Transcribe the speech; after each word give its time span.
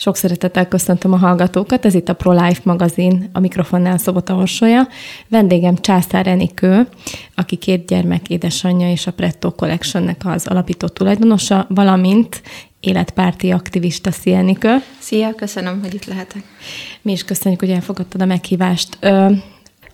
Sok 0.00 0.16
szeretettel 0.16 0.68
köszöntöm 0.68 1.12
a 1.12 1.16
hallgatókat, 1.16 1.84
ez 1.84 1.94
itt 1.94 2.08
a 2.08 2.14
ProLife 2.14 2.60
magazin, 2.64 3.30
a 3.32 3.40
mikrofonnál 3.40 3.98
Szobota 3.98 4.34
Orsolya. 4.34 4.88
Vendégem 5.28 5.76
Császár 5.76 6.26
Enikő, 6.26 6.88
aki 7.34 7.56
két 7.56 7.86
gyermek 7.86 8.28
édesanyja 8.28 8.90
és 8.90 9.06
a 9.06 9.12
Pretto 9.12 9.52
Collectionnek 9.52 10.20
az 10.24 10.46
alapító 10.46 10.86
tulajdonosa, 10.86 11.66
valamint 11.68 12.42
életpárti 12.80 13.50
aktivista. 13.50 14.10
Szia, 14.10 14.36
Enikő! 14.36 14.76
Szia, 14.98 15.34
köszönöm, 15.34 15.80
hogy 15.82 15.94
itt 15.94 16.04
lehetek. 16.04 16.42
Mi 17.02 17.12
is 17.12 17.24
köszönjük, 17.24 17.60
hogy 17.60 17.70
elfogadtad 17.70 18.22
a 18.22 18.26
meghívást. 18.26 19.04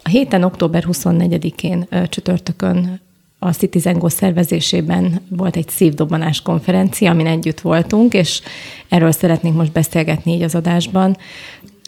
A 0.03 0.09
héten, 0.09 0.43
október 0.43 0.85
24-én 0.87 1.89
csütörtökön 2.09 3.01
a 3.45 3.53
Citizen 3.53 3.99
Go 3.99 4.09
szervezésében 4.09 5.21
volt 5.29 5.57
egy 5.57 5.69
szívdobbanás 5.69 6.43
konferencia, 6.43 7.11
amin 7.11 7.27
együtt 7.27 7.61
voltunk, 7.61 8.15
és 8.15 8.41
erről 8.89 9.13
szeretnénk 9.13 9.57
most 9.57 9.73
beszélgetni 9.73 10.33
így 10.33 10.43
az 10.43 10.55
adásban. 10.55 11.17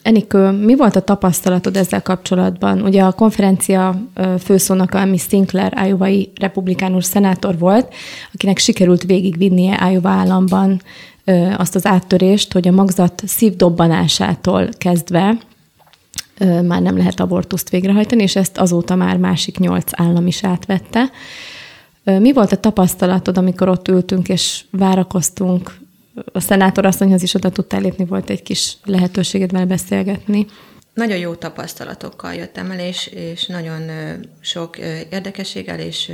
Enikő, 0.02 0.50
mi 0.50 0.76
volt 0.76 0.96
a 0.96 1.00
tapasztalatod 1.00 1.76
ezzel 1.76 2.02
kapcsolatban? 2.02 2.82
Ugye 2.82 3.02
a 3.02 3.12
konferencia 3.12 4.02
főszónoka 4.38 5.00
Amy 5.00 5.16
Sinclair, 5.16 5.72
Iowa-i 5.86 6.30
republikánus 6.40 7.04
szenátor 7.04 7.58
volt, 7.58 7.94
akinek 8.32 8.58
sikerült 8.58 9.02
végigvinnie 9.02 9.90
Iowa 9.92 10.08
államban 10.08 10.80
azt 11.56 11.74
az 11.74 11.86
áttörést, 11.86 12.52
hogy 12.52 12.68
a 12.68 12.72
magzat 12.72 13.22
szívdobbanásától 13.26 14.68
kezdve 14.78 15.38
már 16.38 16.82
nem 16.82 16.96
lehet 16.96 17.20
abortuszt 17.20 17.70
végrehajtani, 17.70 18.22
és 18.22 18.36
ezt 18.36 18.58
azóta 18.58 18.94
már 18.94 19.16
másik 19.16 19.58
nyolc 19.58 19.90
állam 20.00 20.26
is 20.26 20.44
átvette. 20.44 21.10
Mi 22.04 22.32
volt 22.32 22.52
a 22.52 22.56
tapasztalatod, 22.56 23.38
amikor 23.38 23.68
ott 23.68 23.88
ültünk 23.88 24.28
és 24.28 24.64
várakoztunk? 24.70 25.78
A 26.32 26.40
szenátor 26.40 26.86
asszonyhoz 26.86 27.22
is 27.22 27.34
oda 27.34 27.50
tudtál 27.50 27.80
lépni, 27.80 28.04
volt 28.04 28.30
egy 28.30 28.42
kis 28.42 28.76
lehetőséged 28.84 29.52
vele 29.52 29.64
beszélgetni. 29.64 30.46
Nagyon 30.94 31.18
jó 31.18 31.34
tapasztalatokkal 31.34 32.34
jöttem 32.34 32.70
el, 32.70 32.78
és, 32.78 33.06
és 33.06 33.46
nagyon 33.46 33.82
sok 34.40 34.78
érdekességgel 35.10 35.78
és 35.78 36.12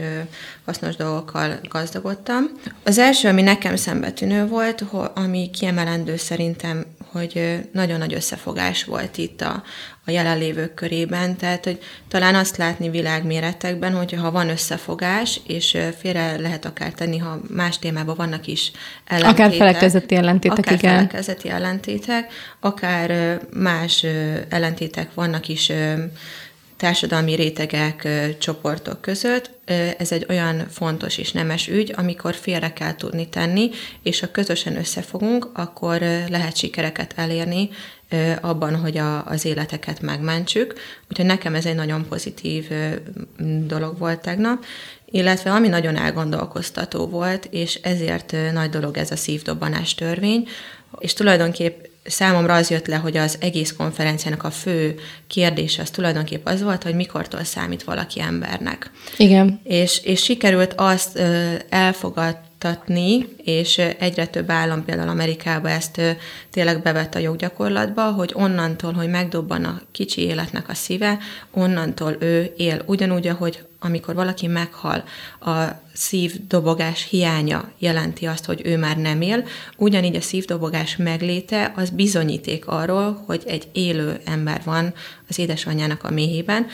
hasznos 0.65 0.97
dolgokkal 0.97 1.59
gazdagodtam. 1.69 2.45
Az 2.85 2.99
első, 2.99 3.29
ami 3.29 3.43
nekem 3.43 3.77
szembetűnő 3.77 4.47
volt, 4.47 4.85
ami 5.15 5.51
kiemelendő 5.51 6.17
szerintem, 6.17 6.85
hogy 7.13 7.59
nagyon 7.73 7.99
nagy 7.99 8.15
összefogás 8.15 8.85
volt 8.85 9.19
itt 9.19 9.41
a, 9.41 9.63
a 10.05 10.11
jelenlévők 10.11 10.75
körében, 10.75 11.37
tehát 11.37 11.65
hogy 11.65 11.79
talán 12.09 12.35
azt 12.35 12.57
látni 12.57 12.91
világméretekben, 12.91 13.95
hogy 13.95 14.13
ha 14.13 14.31
van 14.31 14.49
összefogás, 14.49 15.41
és 15.47 15.79
félre 15.99 16.41
lehet 16.41 16.65
akár 16.65 16.93
tenni, 16.93 17.19
ha 17.19 17.41
más 17.49 17.79
témában 17.79 18.17
vannak 18.17 18.47
is 18.47 18.71
ellentétek. 19.05 19.47
Akár 19.47 19.57
felekezeti 19.57 20.15
ellentétek, 20.15 20.59
akár 20.59 20.75
igen. 20.75 20.95
felekezeti 20.95 21.49
ellentétek, 21.49 22.33
akár 22.61 23.41
más 23.53 24.07
ellentétek 24.49 25.15
vannak 25.15 25.49
is 25.49 25.73
társadalmi 26.83 27.35
rétegek, 27.35 28.09
csoportok 28.39 29.01
között. 29.01 29.51
Ez 29.99 30.13
egy 30.13 30.27
olyan 30.29 30.67
fontos 30.71 31.19
és 31.19 31.33
nemes 31.33 31.69
ügy, 31.69 31.95
amikor 31.97 32.35
félre 32.35 32.73
kell 32.73 32.97
tudni 32.97 33.29
tenni, 33.29 33.71
és 34.03 34.21
ha 34.21 34.31
közösen 34.31 34.77
összefogunk, 34.77 35.51
akkor 35.55 36.01
lehet 36.29 36.57
sikereket 36.57 37.13
elérni 37.17 37.69
abban, 38.41 38.77
hogy 38.77 38.99
a, 38.99 39.27
az 39.27 39.45
életeket 39.45 40.01
megmentsük. 40.01 40.75
Úgyhogy 41.11 41.27
nekem 41.27 41.55
ez 41.55 41.67
egy 41.67 41.75
nagyon 41.75 42.07
pozitív 42.09 42.69
dolog 43.67 43.99
volt 43.99 44.21
tegnap, 44.21 44.65
illetve 45.11 45.51
ami 45.51 45.69
nagyon 45.69 45.97
elgondolkoztató 45.97 47.07
volt, 47.07 47.49
és 47.51 47.75
ezért 47.75 48.37
nagy 48.53 48.71
dolog 48.71 48.97
ez 48.97 49.11
a 49.11 49.17
szívdobbanás 49.17 49.95
törvény, 49.95 50.49
és 50.99 51.13
tulajdonképp 51.13 51.85
számomra 52.05 52.55
az 52.55 52.71
jött 52.71 52.87
le, 52.87 52.97
hogy 52.97 53.17
az 53.17 53.37
egész 53.41 53.75
konferenciának 53.77 54.45
a 54.45 54.51
fő 54.51 54.95
kérdése 55.27 55.83
az 55.83 55.91
tulajdonképp 55.91 56.47
az 56.47 56.63
volt, 56.63 56.83
hogy 56.83 56.95
mikortól 56.95 57.45
számít 57.45 57.83
valaki 57.83 58.21
embernek. 58.21 58.91
Igen. 59.17 59.61
És, 59.65 60.01
és 60.05 60.23
sikerült 60.23 60.75
azt 60.77 61.23
elfogadtatni, 61.69 63.29
és 63.45 63.79
egyre 63.79 64.27
több 64.27 64.51
állam, 64.51 64.85
például 64.85 65.09
Amerikában 65.09 65.71
ezt 65.71 66.01
tényleg 66.51 66.83
bevett 66.83 67.15
a 67.15 67.19
joggyakorlatba, 67.19 68.03
hogy 68.03 68.31
onnantól, 68.35 68.93
hogy 68.93 69.09
megdobban 69.09 69.65
a 69.65 69.81
kicsi 69.93 70.21
életnek 70.21 70.69
a 70.69 70.75
szíve, 70.75 71.19
onnantól 71.51 72.17
ő 72.21 72.53
él 72.57 72.83
ugyanúgy, 72.87 73.27
ahogy 73.27 73.59
amikor 73.83 74.15
valaki 74.15 74.47
meghal, 74.47 75.05
a 75.41 75.65
szívdobogás 75.93 77.09
hiánya 77.09 77.71
jelenti 77.79 78.27
azt, 78.27 78.45
hogy 78.45 78.61
ő 78.65 78.79
már 78.79 78.97
nem 78.97 79.21
él, 79.21 79.45
ugyanígy 79.77 80.17
a 80.17 80.21
szívdobogás 80.21 80.97
megléte 80.97 81.73
az 81.77 81.91
bizonyíték 81.91 82.67
arról, 82.67 83.23
hogy 83.27 83.43
egy 83.47 83.69
élő 83.73 84.21
ember 84.25 84.61
van 84.65 84.95
az 85.29 85.39
édesanyjának 85.39 86.05
a 86.05 86.11
méhében, 86.11 86.67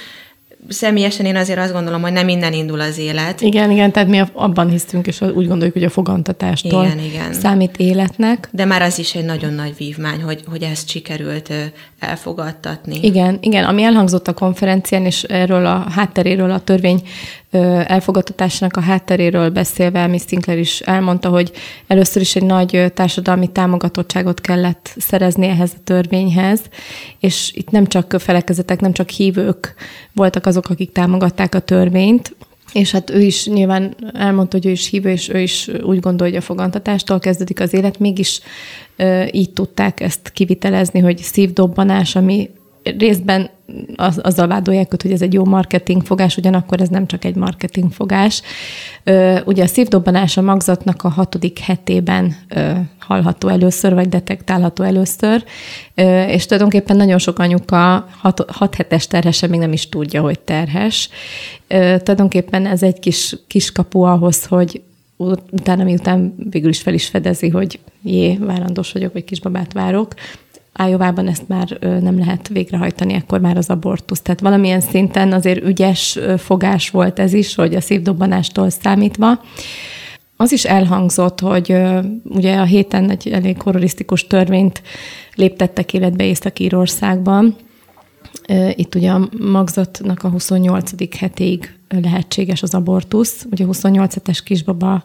személyesen 0.68 1.26
én 1.26 1.36
azért 1.36 1.58
azt 1.58 1.72
gondolom, 1.72 2.02
hogy 2.02 2.12
nem 2.12 2.28
innen 2.28 2.52
indul 2.52 2.80
az 2.80 2.98
élet. 2.98 3.40
Igen, 3.40 3.70
igen, 3.70 3.92
tehát 3.92 4.08
mi 4.08 4.22
abban 4.32 4.70
hisztünk, 4.70 5.06
és 5.06 5.20
úgy 5.20 5.46
gondoljuk, 5.46 5.72
hogy 5.72 5.84
a 5.84 5.90
fogantatástól 5.90 6.84
igen, 6.84 6.98
igen. 6.98 7.32
számít 7.32 7.76
életnek. 7.76 8.48
De 8.52 8.64
már 8.64 8.82
az 8.82 8.98
is 8.98 9.14
egy 9.14 9.24
nagyon 9.24 9.52
nagy 9.52 9.74
vívmány, 9.76 10.22
hogy, 10.22 10.42
hogy 10.46 10.62
ezt 10.62 10.88
sikerült 10.88 11.52
elfogadtatni. 11.98 12.98
Igen, 13.02 13.38
igen, 13.40 13.64
ami 13.64 13.82
elhangzott 13.82 14.28
a 14.28 14.32
konferencián, 14.32 15.04
és 15.04 15.22
erről 15.22 15.66
a 15.66 15.86
hátteréről, 15.90 16.50
a 16.50 16.60
törvény 16.60 17.02
elfogadtatásnak 17.50 18.76
a 18.76 18.80
hátteréről 18.80 19.50
beszélve, 19.50 20.06
Miss 20.06 20.22
Sinclair 20.26 20.58
is 20.58 20.80
elmondta, 20.80 21.28
hogy 21.28 21.52
először 21.86 22.22
is 22.22 22.36
egy 22.36 22.44
nagy 22.44 22.92
társadalmi 22.94 23.52
támogatottságot 23.52 24.40
kellett 24.40 24.94
szerezni 24.96 25.46
ehhez 25.46 25.72
a 25.76 25.80
törvényhez, 25.84 26.60
és 27.20 27.52
itt 27.54 27.70
nem 27.70 27.86
csak 27.86 28.14
felekezetek, 28.18 28.80
nem 28.80 28.92
csak 28.92 29.08
hívők 29.08 29.74
voltak 30.12 30.46
azok, 30.46 30.68
akik 30.68 30.92
támogatták 30.92 31.54
a 31.54 31.60
törvényt, 31.60 32.36
és 32.72 32.90
hát 32.90 33.10
ő 33.10 33.20
is 33.20 33.46
nyilván 33.46 33.96
elmondta, 34.14 34.56
hogy 34.56 34.66
ő 34.66 34.70
is 34.70 34.88
hívő, 34.88 35.10
és 35.10 35.28
ő 35.28 35.40
is 35.40 35.68
úgy 35.82 36.00
gondolja, 36.00 36.38
a 36.38 36.42
fogantatástól 36.42 37.18
kezdődik 37.18 37.60
az 37.60 37.74
élet, 37.74 37.98
mégis 37.98 38.40
így 39.30 39.52
tudták 39.52 40.00
ezt 40.00 40.30
kivitelezni, 40.32 41.00
hogy 41.00 41.18
szívdobbanás, 41.18 42.16
ami 42.16 42.50
részben 42.82 43.50
az, 43.96 44.20
azzal 44.22 44.46
vádolják 44.46 45.02
hogy 45.02 45.12
ez 45.12 45.22
egy 45.22 45.32
jó 45.32 45.44
marketing 45.44 46.02
fogás, 46.02 46.36
ugyanakkor 46.36 46.80
ez 46.80 46.88
nem 46.88 47.06
csak 47.06 47.24
egy 47.24 47.34
marketing 47.34 47.92
fogás. 47.92 48.42
Ugye 49.44 49.62
a 49.62 49.66
szívdobbanás 49.66 50.36
a 50.36 50.42
magzatnak 50.42 51.02
a 51.02 51.08
hatodik 51.08 51.58
hetében 51.58 52.36
hallható 52.98 53.48
először, 53.48 53.94
vagy 53.94 54.08
detektálható 54.08 54.84
először, 54.84 55.44
és 56.28 56.44
tulajdonképpen 56.46 56.96
nagyon 56.96 57.18
sok 57.18 57.38
anyuka 57.38 58.08
hat, 58.20 58.44
hat 58.50 58.74
hetes 58.74 59.06
terhese 59.06 59.46
még 59.46 59.60
nem 59.60 59.72
is 59.72 59.88
tudja, 59.88 60.22
hogy 60.22 60.38
terhes. 60.38 61.08
Tulajdonképpen 61.68 62.66
ez 62.66 62.82
egy 62.82 62.98
kis, 62.98 63.36
kis 63.46 63.72
kapu 63.72 64.00
ahhoz, 64.00 64.44
hogy 64.44 64.82
utána, 65.50 65.84
miután 65.84 66.34
végül 66.50 66.70
is 66.70 66.80
fel 66.80 66.94
is 66.94 67.06
fedezi, 67.06 67.48
hogy 67.48 67.78
jé, 68.02 68.36
várandós 68.40 68.92
vagyok, 68.92 69.12
vagy 69.12 69.24
kisbabát 69.24 69.72
várok, 69.72 70.14
Ájovában 70.80 71.28
ezt 71.28 71.48
már 71.48 71.78
nem 71.80 72.18
lehet 72.18 72.48
végrehajtani, 72.48 73.14
akkor 73.14 73.40
már 73.40 73.56
az 73.56 73.70
abortusz. 73.70 74.20
Tehát 74.20 74.40
valamilyen 74.40 74.80
szinten 74.80 75.32
azért 75.32 75.64
ügyes 75.64 76.18
fogás 76.36 76.90
volt 76.90 77.18
ez 77.18 77.32
is, 77.32 77.54
hogy 77.54 77.74
a 77.74 77.80
szívdobbanástól 77.80 78.70
számítva. 78.70 79.40
Az 80.36 80.52
is 80.52 80.64
elhangzott, 80.64 81.40
hogy 81.40 81.76
ugye 82.24 82.56
a 82.56 82.64
héten 82.64 83.10
egy 83.10 83.28
elég 83.28 83.62
horrorisztikus 83.62 84.26
törvényt 84.26 84.82
léptettek 85.34 85.94
életbe 85.94 86.24
Észak-Írországban. 86.24 87.56
Itt 88.74 88.94
ugye 88.94 89.10
a 89.10 89.28
magzatnak 89.38 90.22
a 90.22 90.28
28. 90.28 91.16
hetéig 91.18 91.76
lehetséges 92.02 92.62
az 92.62 92.74
abortusz. 92.74 93.46
Ugye 93.50 93.64
28 93.64 94.14
hetes 94.14 94.42
kisbaba 94.42 95.02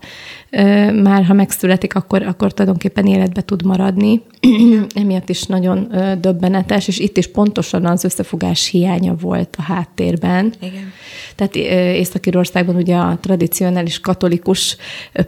már, 1.03 1.25
ha 1.25 1.33
megszületik, 1.33 1.95
akkor, 1.95 2.21
akkor 2.21 2.53
tulajdonképpen 2.53 3.05
életbe 3.07 3.41
tud 3.41 3.65
maradni. 3.65 4.21
Emiatt 4.95 5.29
is 5.29 5.43
nagyon 5.43 5.91
döbbenetes, 6.19 6.87
és 6.87 6.99
itt 6.99 7.17
is 7.17 7.27
pontosan 7.27 7.85
az 7.85 8.03
összefogás 8.03 8.67
hiánya 8.67 9.15
volt 9.15 9.55
a 9.57 9.61
háttérben. 9.61 10.53
Igen. 10.59 10.91
Tehát 11.35 11.55
Észak-Írországban 11.95 12.75
ugye 12.75 12.95
a 12.95 13.17
tradicionális 13.21 13.99
katolikus 13.99 14.77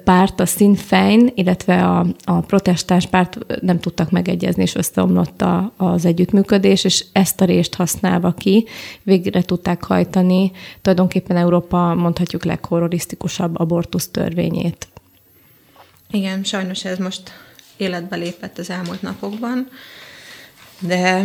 párt, 0.03 0.39
a 0.39 0.45
Sinn 0.45 0.73
Féin, 0.73 1.31
illetve 1.35 1.83
a, 1.83 2.05
a 2.23 2.39
protestáns 2.39 3.05
párt 3.05 3.61
nem 3.61 3.79
tudtak 3.79 4.11
megegyezni, 4.11 4.61
és 4.61 4.75
összeomlott 4.75 5.41
a, 5.41 5.73
az 5.77 6.05
együttműködés, 6.05 6.83
és 6.83 7.05
ezt 7.11 7.41
a 7.41 7.45
részt 7.45 7.75
használva 7.75 8.31
ki 8.31 8.65
végre 9.03 9.41
tudták 9.41 9.83
hajtani 9.83 10.51
tulajdonképpen 10.81 11.37
Európa 11.37 11.93
mondhatjuk 11.93 12.45
leghorrorisztikusabb 12.45 13.59
abortusz 13.59 14.07
törvényét. 14.07 14.87
Igen, 16.11 16.43
sajnos 16.43 16.85
ez 16.85 16.97
most 16.97 17.31
életbe 17.77 18.15
lépett 18.15 18.57
az 18.57 18.69
elmúlt 18.69 19.01
napokban, 19.01 19.69
de 20.79 21.23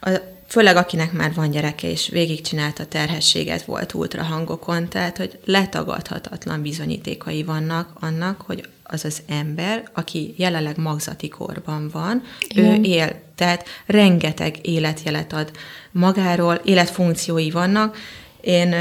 a, 0.00 0.10
főleg 0.46 0.76
akinek 0.76 1.12
már 1.12 1.34
van 1.34 1.50
gyereke, 1.50 1.90
és 1.90 2.08
végigcsinálta 2.08 2.86
terhességet, 2.86 3.62
volt 3.62 3.94
ultrahangokon, 3.94 4.88
tehát 4.88 5.16
hogy 5.16 5.38
letagadhatatlan 5.44 6.62
bizonyítékai 6.62 7.42
vannak 7.42 7.90
annak, 8.00 8.40
hogy 8.40 8.68
az 8.82 9.04
az 9.04 9.22
ember, 9.28 9.90
aki 9.92 10.34
jelenleg 10.36 10.76
magzati 10.76 11.28
korban 11.28 11.88
van, 11.92 12.22
Igen. 12.48 12.64
ő 12.64 12.82
él, 12.82 13.20
tehát 13.34 13.68
rengeteg 13.86 14.66
életjelet 14.66 15.32
ad 15.32 15.50
magáról, 15.90 16.54
életfunkciói 16.64 17.50
vannak. 17.50 17.96
Én 18.40 18.74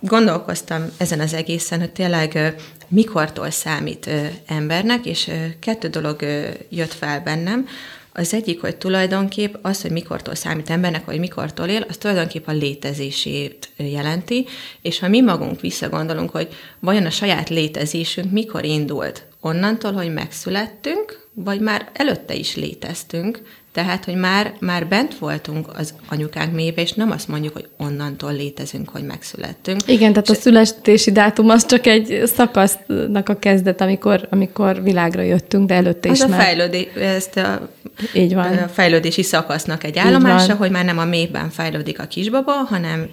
gondolkoztam 0.00 0.84
ezen 0.96 1.20
az 1.20 1.34
egészen, 1.34 1.78
hogy 1.78 1.92
tényleg 1.92 2.54
mikortól 2.92 3.50
számít 3.50 4.06
ö, 4.06 4.26
embernek, 4.46 5.06
és 5.06 5.28
ö, 5.28 5.32
kettő 5.60 5.88
dolog 5.88 6.22
ö, 6.22 6.48
jött 6.68 6.92
fel 6.92 7.20
bennem. 7.20 7.66
Az 8.12 8.34
egyik, 8.34 8.60
hogy 8.60 8.76
tulajdonképp 8.76 9.54
az, 9.62 9.82
hogy 9.82 9.90
mikortól 9.90 10.34
számít 10.34 10.70
embernek, 10.70 11.04
vagy 11.04 11.18
mikortól 11.18 11.66
él, 11.66 11.84
az 11.88 11.96
tulajdonképp 11.96 12.46
a 12.46 12.52
létezését 12.52 13.68
jelenti, 13.76 14.46
és 14.82 14.98
ha 14.98 15.08
mi 15.08 15.20
magunk 15.20 15.60
visszagondolunk, 15.60 16.30
hogy 16.30 16.48
vajon 16.80 17.06
a 17.06 17.10
saját 17.10 17.48
létezésünk 17.48 18.30
mikor 18.32 18.64
indult, 18.64 19.26
onnantól, 19.40 19.92
hogy 19.92 20.12
megszülettünk, 20.12 21.28
vagy 21.34 21.60
már 21.60 21.90
előtte 21.92 22.34
is 22.34 22.56
léteztünk, 22.56 23.42
tehát, 23.72 24.04
hogy 24.04 24.14
már, 24.14 24.52
már 24.60 24.86
bent 24.86 25.18
voltunk 25.18 25.66
az 25.78 25.94
anyukánk 26.08 26.54
mélybe, 26.54 26.82
és 26.82 26.92
nem 26.92 27.10
azt 27.10 27.28
mondjuk, 27.28 27.52
hogy 27.52 27.68
onnantól 27.78 28.32
létezünk, 28.32 28.88
hogy 28.88 29.02
megszülettünk. 29.04 29.80
Igen, 29.86 30.12
tehát 30.12 30.28
a 30.28 30.34
születési 30.34 31.12
dátum 31.12 31.48
az 31.48 31.66
csak 31.66 31.86
egy 31.86 32.22
szakasznak 32.24 33.28
a 33.28 33.38
kezdet, 33.38 33.80
amikor, 33.80 34.26
amikor 34.30 34.82
világra 34.82 35.22
jöttünk, 35.22 35.68
de 35.68 35.74
előtte 35.74 36.08
Az 36.10 36.16
is 36.16 36.24
a 36.24 36.28
már. 36.28 36.42
fejlődés, 36.42 36.86
ezt 36.94 37.36
a, 37.36 37.68
Így 38.14 38.34
van. 38.34 38.56
a 38.56 38.68
fejlődési 38.68 39.22
szakasznak 39.22 39.84
egy 39.84 39.98
állomása, 39.98 40.54
hogy 40.54 40.70
már 40.70 40.84
nem 40.84 40.98
a 40.98 41.04
mélyben 41.04 41.50
fejlődik 41.50 42.00
a 42.00 42.04
kisbaba, 42.04 42.52
hanem 42.52 43.06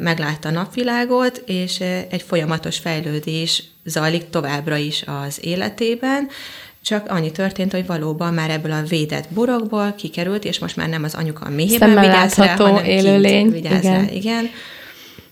meglátta 0.00 0.48
a 0.48 0.52
napvilágot, 0.52 1.42
és 1.46 1.80
egy 2.10 2.22
folyamatos 2.22 2.78
fejlődés 2.78 3.64
zajlik 3.84 4.30
továbbra 4.30 4.76
is 4.76 5.04
az 5.22 5.38
életében, 5.44 6.28
csak 6.82 7.10
annyi 7.10 7.30
történt, 7.30 7.72
hogy 7.72 7.86
valóban 7.86 8.34
már 8.34 8.50
ebből 8.50 8.72
a 8.72 8.82
védett 8.82 9.28
burokból 9.28 9.92
kikerült, 9.92 10.44
és 10.44 10.58
most 10.58 10.76
már 10.76 10.88
nem 10.88 11.04
az 11.04 11.14
anyuka 11.14 11.44
a 11.44 11.50
méhében 11.50 11.88
Szemmel 11.88 12.04
vigyáz 12.04 12.34
rá, 12.34 12.56
hanem 12.56 12.84
élőlény, 12.84 13.50
vigyáz 13.50 13.84
igen. 13.84 14.04
rá. 14.04 14.12
Igen. 14.12 14.50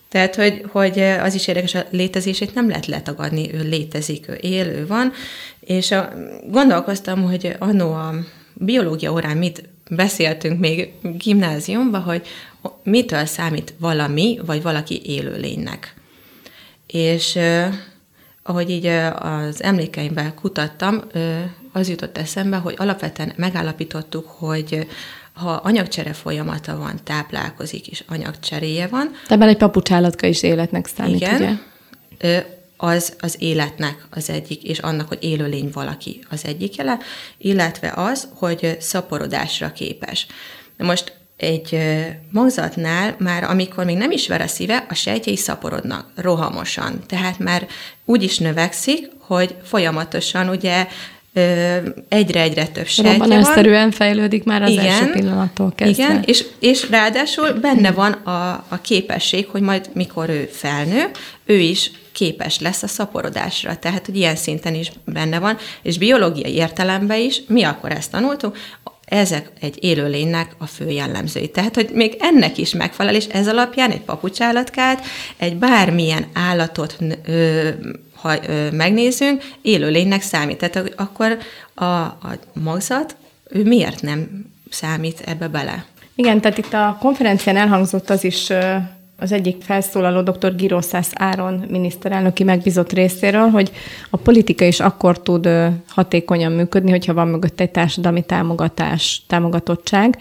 Tehát, 0.08 0.34
hogy, 0.34 0.64
hogy 0.72 0.98
az 1.00 1.34
is 1.34 1.48
érdekes, 1.48 1.74
a 1.74 1.84
létezését 1.90 2.54
nem 2.54 2.68
lehet 2.68 2.86
letagadni, 2.86 3.54
ő 3.54 3.68
létezik, 3.68 4.28
ő 4.28 4.38
él, 4.40 4.66
ő 4.66 4.86
van, 4.86 5.12
és 5.60 5.90
a, 5.90 6.12
gondolkoztam, 6.50 7.22
hogy 7.22 7.56
annó 7.58 7.92
a 7.92 8.14
biológia 8.54 9.12
órán 9.12 9.36
mit 9.36 9.68
beszéltünk 9.90 10.60
még 10.60 10.90
gimnáziumban, 11.02 12.02
hogy 12.02 12.26
mitől 12.82 13.24
számít 13.24 13.74
valami, 13.78 14.38
vagy 14.46 14.62
valaki 14.62 15.00
élőlénynek. 15.04 15.94
És 16.86 17.38
ahogy 18.46 18.70
így 18.70 18.86
az 19.18 19.62
emlékeimben 19.62 20.34
kutattam, 20.34 21.02
az 21.72 21.88
jutott 21.88 22.18
eszembe, 22.18 22.56
hogy 22.56 22.74
alapvetően 22.78 23.32
megállapítottuk, 23.36 24.28
hogy 24.28 24.86
ha 25.32 25.50
anyagcsere 25.50 26.12
folyamata 26.12 26.76
van, 26.76 27.00
táplálkozik, 27.04 27.86
és 27.86 28.04
anyagcseréje 28.08 28.86
van, 28.86 29.10
ebben 29.28 29.48
egy 29.48 29.56
papucsállatka 29.56 30.26
is 30.26 30.42
életnek 30.42 30.86
számít, 30.86 31.14
ugye? 31.14 31.34
igen, 31.34 31.62
ö, 32.18 32.38
az 32.76 33.16
az 33.20 33.36
életnek 33.38 34.06
az 34.10 34.30
egyik, 34.30 34.62
és 34.62 34.78
annak, 34.78 35.08
hogy 35.08 35.18
élőlény 35.20 35.70
valaki 35.72 36.24
az 36.30 36.44
egyik 36.44 36.74
jele, 36.76 36.98
illetve 37.38 37.92
az, 37.96 38.28
hogy 38.34 38.76
szaporodásra 38.80 39.72
képes. 39.72 40.26
Most 40.78 41.12
egy 41.36 41.78
magzatnál 42.30 43.16
már, 43.18 43.44
amikor 43.44 43.84
még 43.84 43.96
nem 43.96 44.10
is 44.10 44.28
ver 44.28 44.40
a 44.40 44.46
szíve, 44.46 44.86
a 44.88 44.94
sejtjei 44.94 45.36
szaporodnak 45.36 46.06
rohamosan. 46.14 47.00
Tehát 47.06 47.38
már 47.38 47.66
úgy 48.04 48.22
is 48.22 48.38
növekszik, 48.38 49.10
hogy 49.18 49.54
folyamatosan 49.62 50.48
ugye 50.48 50.86
egyre-egyre 52.08 52.66
több 52.66 52.86
sejtje 52.86 53.18
van. 53.18 53.28
Robbanásszerűen 53.28 53.90
fejlődik 53.90 54.44
már 54.44 54.62
az 54.62 54.76
első 54.76 55.10
pillanattól 55.10 55.72
kezdve. 55.74 56.04
Igen, 56.04 56.22
és, 56.26 56.44
és 56.58 56.90
ráadásul 56.90 57.52
benne 57.52 57.90
van 57.90 58.12
a, 58.12 58.64
a 58.68 58.80
képesség, 58.82 59.46
hogy 59.46 59.60
majd 59.60 59.90
mikor 59.92 60.28
ő 60.28 60.48
felnő, 60.52 61.10
ő 61.44 61.58
is 61.58 61.90
képes 62.12 62.60
lesz 62.60 62.82
a 62.82 62.86
szaporodásra. 62.86 63.76
Tehát, 63.76 64.06
hogy 64.06 64.16
ilyen 64.16 64.36
szinten 64.36 64.74
is 64.74 64.92
benne 65.04 65.38
van, 65.38 65.56
és 65.82 65.98
biológiai 65.98 66.54
értelemben 66.54 67.20
is, 67.20 67.42
mi 67.48 67.62
akkor 67.62 67.92
ezt 67.92 68.10
tanultuk, 68.10 68.56
ezek 69.06 69.50
egy 69.60 69.78
élőlénynek 69.80 70.54
a 70.58 70.66
fő 70.66 70.90
jellemzői. 70.90 71.50
Tehát, 71.50 71.74
hogy 71.74 71.90
még 71.92 72.16
ennek 72.20 72.58
is 72.58 72.72
megfelel, 72.72 73.14
és 73.14 73.26
ez 73.26 73.48
alapján 73.48 73.90
egy 73.90 74.00
papucsállatkát, 74.00 75.04
egy 75.36 75.56
bármilyen 75.56 76.26
állatot 76.32 76.96
ö, 77.24 77.68
ha 78.14 78.34
ö, 78.46 78.70
megnézünk, 78.70 79.42
élőlénynek 79.62 80.22
számít. 80.22 80.56
Tehát 80.58 80.92
akkor 80.96 81.38
a, 81.74 81.84
a 81.84 82.38
magzat, 82.52 83.16
ő 83.50 83.62
miért 83.62 84.02
nem 84.02 84.46
számít 84.70 85.20
ebbe 85.26 85.48
bele? 85.48 85.84
Igen, 86.14 86.40
tehát 86.40 86.58
itt 86.58 86.72
a 86.72 86.96
konferencián 87.00 87.56
elhangzott 87.56 88.10
az 88.10 88.24
is 88.24 88.50
az 89.18 89.32
egyik 89.32 89.62
felszólaló 89.62 90.20
dr. 90.20 90.54
Giroszász 90.56 91.10
Áron 91.14 91.64
miniszterelnöki 91.68 92.44
megbízott 92.44 92.92
részéről, 92.92 93.48
hogy 93.48 93.72
a 94.10 94.16
politika 94.16 94.64
is 94.64 94.80
akkor 94.80 95.22
tud 95.22 95.48
hatékonyan 95.88 96.52
működni, 96.52 96.90
hogyha 96.90 97.14
van 97.14 97.28
mögött 97.28 97.60
egy 97.60 97.70
társadalmi 97.70 98.22
támogatás, 98.22 99.22
támogatottság. 99.26 100.18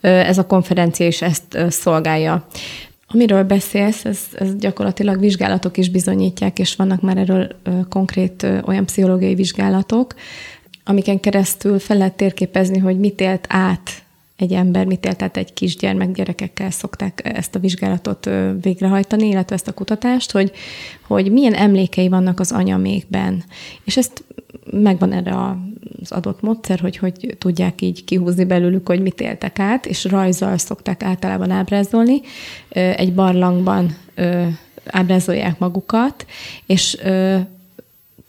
Ez 0.00 0.38
a 0.38 0.46
konferencia 0.46 1.06
is 1.06 1.22
ezt 1.22 1.58
szolgálja. 1.68 2.46
Amiről 3.06 3.44
beszélsz, 3.44 4.04
ez, 4.04 4.20
ez 4.34 4.56
gyakorlatilag 4.56 5.20
vizsgálatok 5.20 5.76
is 5.76 5.90
bizonyítják, 5.90 6.58
és 6.58 6.76
vannak 6.76 7.00
már 7.00 7.16
erről 7.16 7.48
konkrét 7.88 8.46
olyan 8.64 8.84
pszichológiai 8.84 9.34
vizsgálatok, 9.34 10.14
amiken 10.84 11.20
keresztül 11.20 11.78
fel 11.78 11.96
lehet 11.96 12.16
térképezni, 12.16 12.78
hogy 12.78 12.98
mit 12.98 13.20
élt 13.20 13.46
át 13.48 14.02
egy 14.40 14.52
ember, 14.52 14.86
mit 14.86 15.04
élt 15.04 15.22
át 15.22 15.36
egy 15.36 15.52
kisgyermek, 15.52 16.12
gyerekekkel 16.12 16.70
szokták 16.70 17.20
ezt 17.24 17.54
a 17.54 17.58
vizsgálatot 17.58 18.30
végrehajtani, 18.60 19.26
illetve 19.26 19.54
ezt 19.54 19.68
a 19.68 19.72
kutatást, 19.72 20.30
hogy, 20.30 20.52
hogy 21.06 21.32
milyen 21.32 21.54
emlékei 21.54 22.08
vannak 22.08 22.40
az 22.40 22.52
anyamékben. 22.52 23.44
És 23.84 23.96
ezt 23.96 24.24
megvan 24.70 25.12
erre 25.12 25.34
az 26.02 26.12
adott 26.12 26.40
módszer, 26.40 26.80
hogy 26.80 26.96
hogy 26.96 27.36
tudják 27.38 27.80
így 27.80 28.04
kihúzni 28.04 28.44
belőlük, 28.44 28.88
hogy 28.88 29.00
mit 29.00 29.20
éltek 29.20 29.58
át, 29.58 29.86
és 29.86 30.04
rajzzal 30.04 30.58
szokták 30.58 31.02
általában 31.02 31.50
ábrázolni. 31.50 32.20
Egy 32.70 33.14
barlangban 33.14 33.96
ábrázolják 34.84 35.58
magukat, 35.58 36.26
és 36.66 36.96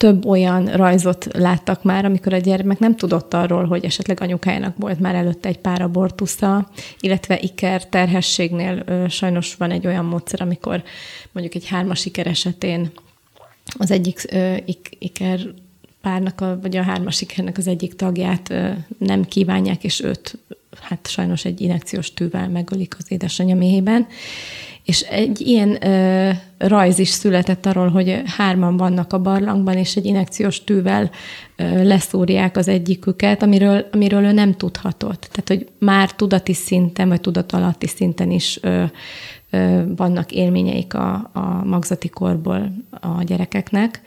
több 0.01 0.25
olyan 0.25 0.65
rajzot 0.65 1.27
láttak 1.33 1.83
már, 1.83 2.06
amikor 2.06 2.33
a 2.33 2.38
gyermek 2.38 2.80
nem 2.80 2.95
tudott 2.95 3.33
arról, 3.33 3.65
hogy 3.65 3.86
esetleg 3.86 4.21
anyukájának 4.21 4.77
volt 4.77 5.00
már 5.00 5.15
előtte 5.15 5.50
egy 5.50 5.57
pár 5.57 5.81
abortusza, 5.81 6.69
illetve 6.99 7.40
iker 7.40 7.90
terhességnél 7.90 8.83
ö, 8.85 9.06
sajnos 9.07 9.56
van 9.56 9.71
egy 9.71 9.87
olyan 9.87 10.06
módszer, 10.06 10.42
amikor 10.42 10.83
mondjuk 11.31 11.56
egy 11.56 11.68
hármas 11.68 12.06
iker 12.06 12.28
esetén 12.28 12.92
az 13.78 13.92
egyik 13.92 14.26
ö, 14.31 14.56
ik, 14.66 14.90
iker 14.99 15.40
párnak, 16.02 16.42
a, 16.42 16.59
vagy 16.61 16.78
a 16.78 16.83
hármas 16.83 17.21
ikernek 17.21 17.57
az 17.57 17.68
egyik 17.68 17.95
tagját 17.95 18.49
ö, 18.49 18.69
nem 18.97 19.23
kívánják, 19.23 19.83
és 19.83 20.04
őt 20.04 20.37
hát 20.80 21.07
sajnos 21.07 21.45
egy 21.45 21.61
inekciós 21.61 22.13
tűvel 22.13 22.49
megölik 22.49 22.95
az 22.97 23.06
édesanyja 23.07 23.56
méhében. 23.56 24.07
És 24.85 25.01
egy 25.01 25.42
ilyen 25.42 25.87
ö, 25.87 26.30
rajz 26.57 26.99
is 26.99 27.09
született 27.09 27.66
arról, 27.66 27.90
hogy 27.90 28.21
hárman 28.25 28.78
vannak 28.78 29.13
a 29.13 29.19
barlangban, 29.19 29.78
és 29.78 29.95
egy 29.95 30.06
inekciós 30.06 30.63
tűvel 30.63 31.11
ö, 31.56 31.83
leszúrják 31.83 32.57
az 32.57 32.68
egyiküket, 32.68 33.44
amiről, 33.44 33.87
amiről 33.92 34.23
ő 34.23 34.31
nem 34.31 34.54
tudhatott. 34.54 35.28
Tehát, 35.31 35.47
hogy 35.47 35.68
már 35.80 36.11
tudati 36.11 36.54
szinten, 36.54 37.07
vagy 37.07 37.21
tudatalatti 37.21 37.87
szinten 37.87 38.31
is 38.31 38.59
ö, 38.61 38.83
vannak 39.96 40.31
élményeik 40.31 40.94
a, 40.94 41.30
a 41.34 41.64
magzati 41.64 42.10
korból 42.10 42.72
a 42.90 43.24
gyerekeknek. 43.24 44.02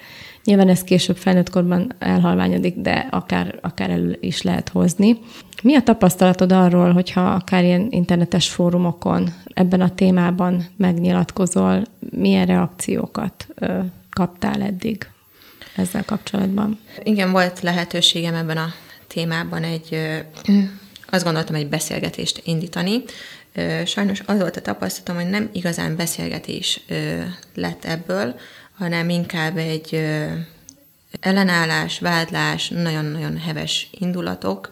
Nyilván 0.45 0.69
ez 0.69 0.85
később 0.85 1.17
felnőtt 1.17 1.51
korban 1.51 1.93
elhalványodik, 1.99 2.77
de 2.77 3.09
akár, 3.11 3.59
akár 3.63 3.91
elő 3.91 4.17
is 4.21 4.43
lehet 4.43 4.69
hozni. 4.69 5.19
Mi 5.63 5.75
a 5.75 5.83
tapasztalatod 5.83 6.53
arról, 6.53 6.93
hogyha 6.93 7.21
akár 7.21 7.65
ilyen 7.65 7.87
internetes 7.91 8.49
fórumokon 8.49 9.29
ebben 9.45 9.81
a 9.81 9.95
témában 9.95 10.67
megnyilatkozol, 10.77 11.83
milyen 12.11 12.47
reakciókat 12.47 13.47
ö, 13.55 13.79
kaptál 14.11 14.63
eddig 14.63 15.09
ezzel 15.77 16.05
kapcsolatban? 16.05 16.79
Igen, 17.03 17.33
volt 17.33 17.61
lehetőségem 17.61 18.35
ebben 18.35 18.57
a 18.57 18.73
témában 19.07 19.63
egy, 19.63 19.89
ö, 19.91 20.17
azt 21.11 21.25
gondoltam, 21.25 21.55
egy 21.55 21.69
beszélgetést 21.69 22.43
indítani. 22.45 23.03
Sajnos 23.85 24.23
az 24.27 24.39
volt 24.39 24.57
a 24.57 24.61
tapasztalatom, 24.61 25.17
hogy 25.17 25.31
nem 25.31 25.49
igazán 25.53 25.97
beszélgetés 25.97 26.81
lett 27.55 27.85
ebből, 27.85 28.35
hanem 28.79 29.09
inkább 29.09 29.57
egy 29.57 30.05
ellenállás, 31.21 31.99
vádlás, 31.99 32.69
nagyon-nagyon 32.69 33.39
heves 33.39 33.89
indulatok. 33.91 34.69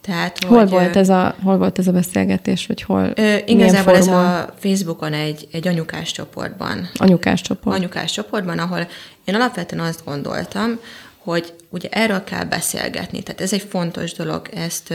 Tehát, 0.00 0.44
Hol 0.44 0.58
hogy, 0.58 0.70
volt, 0.70 0.96
ez 0.96 1.08
a, 1.08 1.34
hol 1.42 1.58
volt 1.58 1.78
ez 1.78 1.86
a 1.86 1.92
beszélgetés, 1.92 2.66
vagy 2.66 2.82
hol? 2.82 3.12
Ö, 3.14 3.36
igazából 3.46 3.96
ez 3.96 4.06
a 4.06 4.54
Facebookon 4.58 5.12
egy, 5.12 5.48
egy 5.52 5.68
anyukás 5.68 6.12
csoportban 6.12 6.88
Anyukás 6.94 7.40
csoport. 7.40 7.76
anyukás 7.76 8.12
csoportban, 8.12 8.58
ahol 8.58 8.88
én 9.24 9.34
alapvetően 9.34 9.84
azt 9.84 10.04
gondoltam, 10.04 10.78
hogy 11.18 11.52
ugye 11.68 11.88
erről 11.88 12.24
kell 12.24 12.44
beszélgetni. 12.44 13.22
Tehát 13.22 13.40
ez 13.40 13.52
egy 13.52 13.66
fontos 13.68 14.12
dolog, 14.12 14.48
ezt 14.54 14.94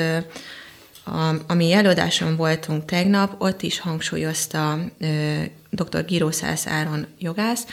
a, 1.08 1.36
a 1.48 1.54
mi 1.54 1.72
előadáson 1.72 2.36
voltunk 2.36 2.86
tegnap, 2.86 3.42
ott 3.42 3.62
is 3.62 3.80
hangsúlyozta 3.80 4.80
dr. 5.70 6.06
Girószász 6.06 6.68
Áron 6.68 7.06
jogász, 7.20 7.66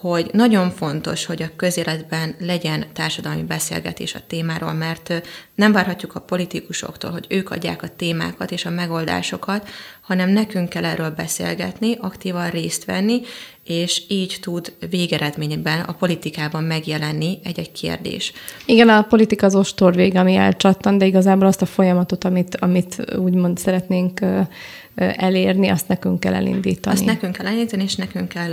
hogy 0.00 0.30
nagyon 0.32 0.70
fontos, 0.70 1.24
hogy 1.24 1.42
a 1.42 1.56
közéletben 1.56 2.34
legyen 2.38 2.84
társadalmi 2.92 3.42
beszélgetés 3.42 4.14
a 4.14 4.26
témáról, 4.26 4.72
mert 4.72 5.22
nem 5.54 5.72
várhatjuk 5.72 6.14
a 6.14 6.20
politikusoktól, 6.20 7.10
hogy 7.10 7.26
ők 7.28 7.50
adják 7.50 7.82
a 7.82 7.96
témákat 7.96 8.50
és 8.50 8.64
a 8.64 8.70
megoldásokat, 8.70 9.68
hanem 10.00 10.30
nekünk 10.30 10.68
kell 10.68 10.84
erről 10.84 11.10
beszélgetni, 11.10 11.96
aktívan 12.00 12.50
részt 12.50 12.84
venni, 12.84 13.20
és 13.68 14.02
így 14.08 14.36
tud 14.40 14.72
végeredményben 14.90 15.80
a 15.80 15.92
politikában 15.92 16.64
megjelenni 16.64 17.38
egy-egy 17.44 17.72
kérdés. 17.72 18.32
Igen, 18.66 18.88
a 18.88 19.02
politika 19.02 19.46
az 19.46 19.54
ostor 19.54 19.94
vég, 19.94 20.16
ami 20.16 20.34
elcsattan, 20.34 20.98
de 20.98 21.06
igazából 21.06 21.46
azt 21.46 21.62
a 21.62 21.66
folyamatot, 21.66 22.24
amit, 22.24 22.56
amit 22.56 23.14
úgymond 23.16 23.58
szeretnénk 23.58 24.20
elérni, 24.98 25.68
azt 25.68 25.88
nekünk 25.88 26.20
kell 26.20 26.34
elindítani. 26.34 26.96
Azt 26.96 27.04
nekünk 27.04 27.36
kell 27.36 27.46
elindítani, 27.46 27.82
és 27.82 27.94
nekünk 27.94 28.28
kell 28.28 28.52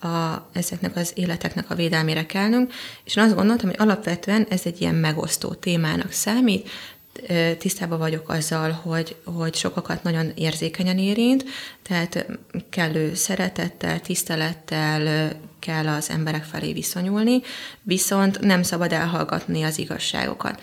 a, 0.00 0.46
ezeknek 0.52 0.96
az 0.96 1.12
életeknek 1.14 1.70
a 1.70 1.74
védelmére 1.74 2.26
kellnünk. 2.26 2.72
És 3.04 3.16
én 3.16 3.24
azt 3.24 3.34
gondoltam, 3.34 3.68
hogy 3.68 3.78
alapvetően 3.78 4.46
ez 4.50 4.60
egy 4.64 4.80
ilyen 4.80 4.94
megosztó 4.94 5.48
témának 5.48 6.12
számít, 6.12 6.68
tisztában 7.58 7.98
vagyok 7.98 8.28
azzal, 8.28 8.70
hogy, 8.70 9.16
hogy 9.24 9.54
sokakat 9.54 10.02
nagyon 10.02 10.32
érzékenyen 10.34 10.98
érint, 10.98 11.44
tehát 11.82 12.26
kellő 12.70 13.14
szeretettel, 13.14 14.00
tisztelettel 14.00 15.32
kell 15.58 15.88
az 15.88 16.10
emberek 16.10 16.44
felé 16.44 16.72
viszonyulni, 16.72 17.40
viszont 17.82 18.40
nem 18.40 18.62
szabad 18.62 18.92
elhallgatni 18.92 19.62
az 19.62 19.78
igazságokat. 19.78 20.60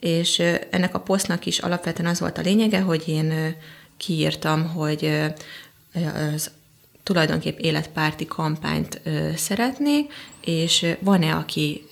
És 0.00 0.42
ennek 0.70 0.94
a 0.94 1.00
posztnak 1.00 1.46
is 1.46 1.58
alapvetően 1.58 2.10
az 2.10 2.20
volt 2.20 2.38
a 2.38 2.42
lényege, 2.42 2.80
hogy 2.80 3.02
én 3.06 3.56
kiírtam, 3.96 4.68
hogy 4.68 5.30
az 6.34 6.50
tulajdonképp 7.02 7.58
életpárti 7.58 8.26
kampányt 8.26 9.00
szeretnék, 9.36 10.12
és 10.40 10.86
van-e, 11.00 11.34
aki 11.34 11.88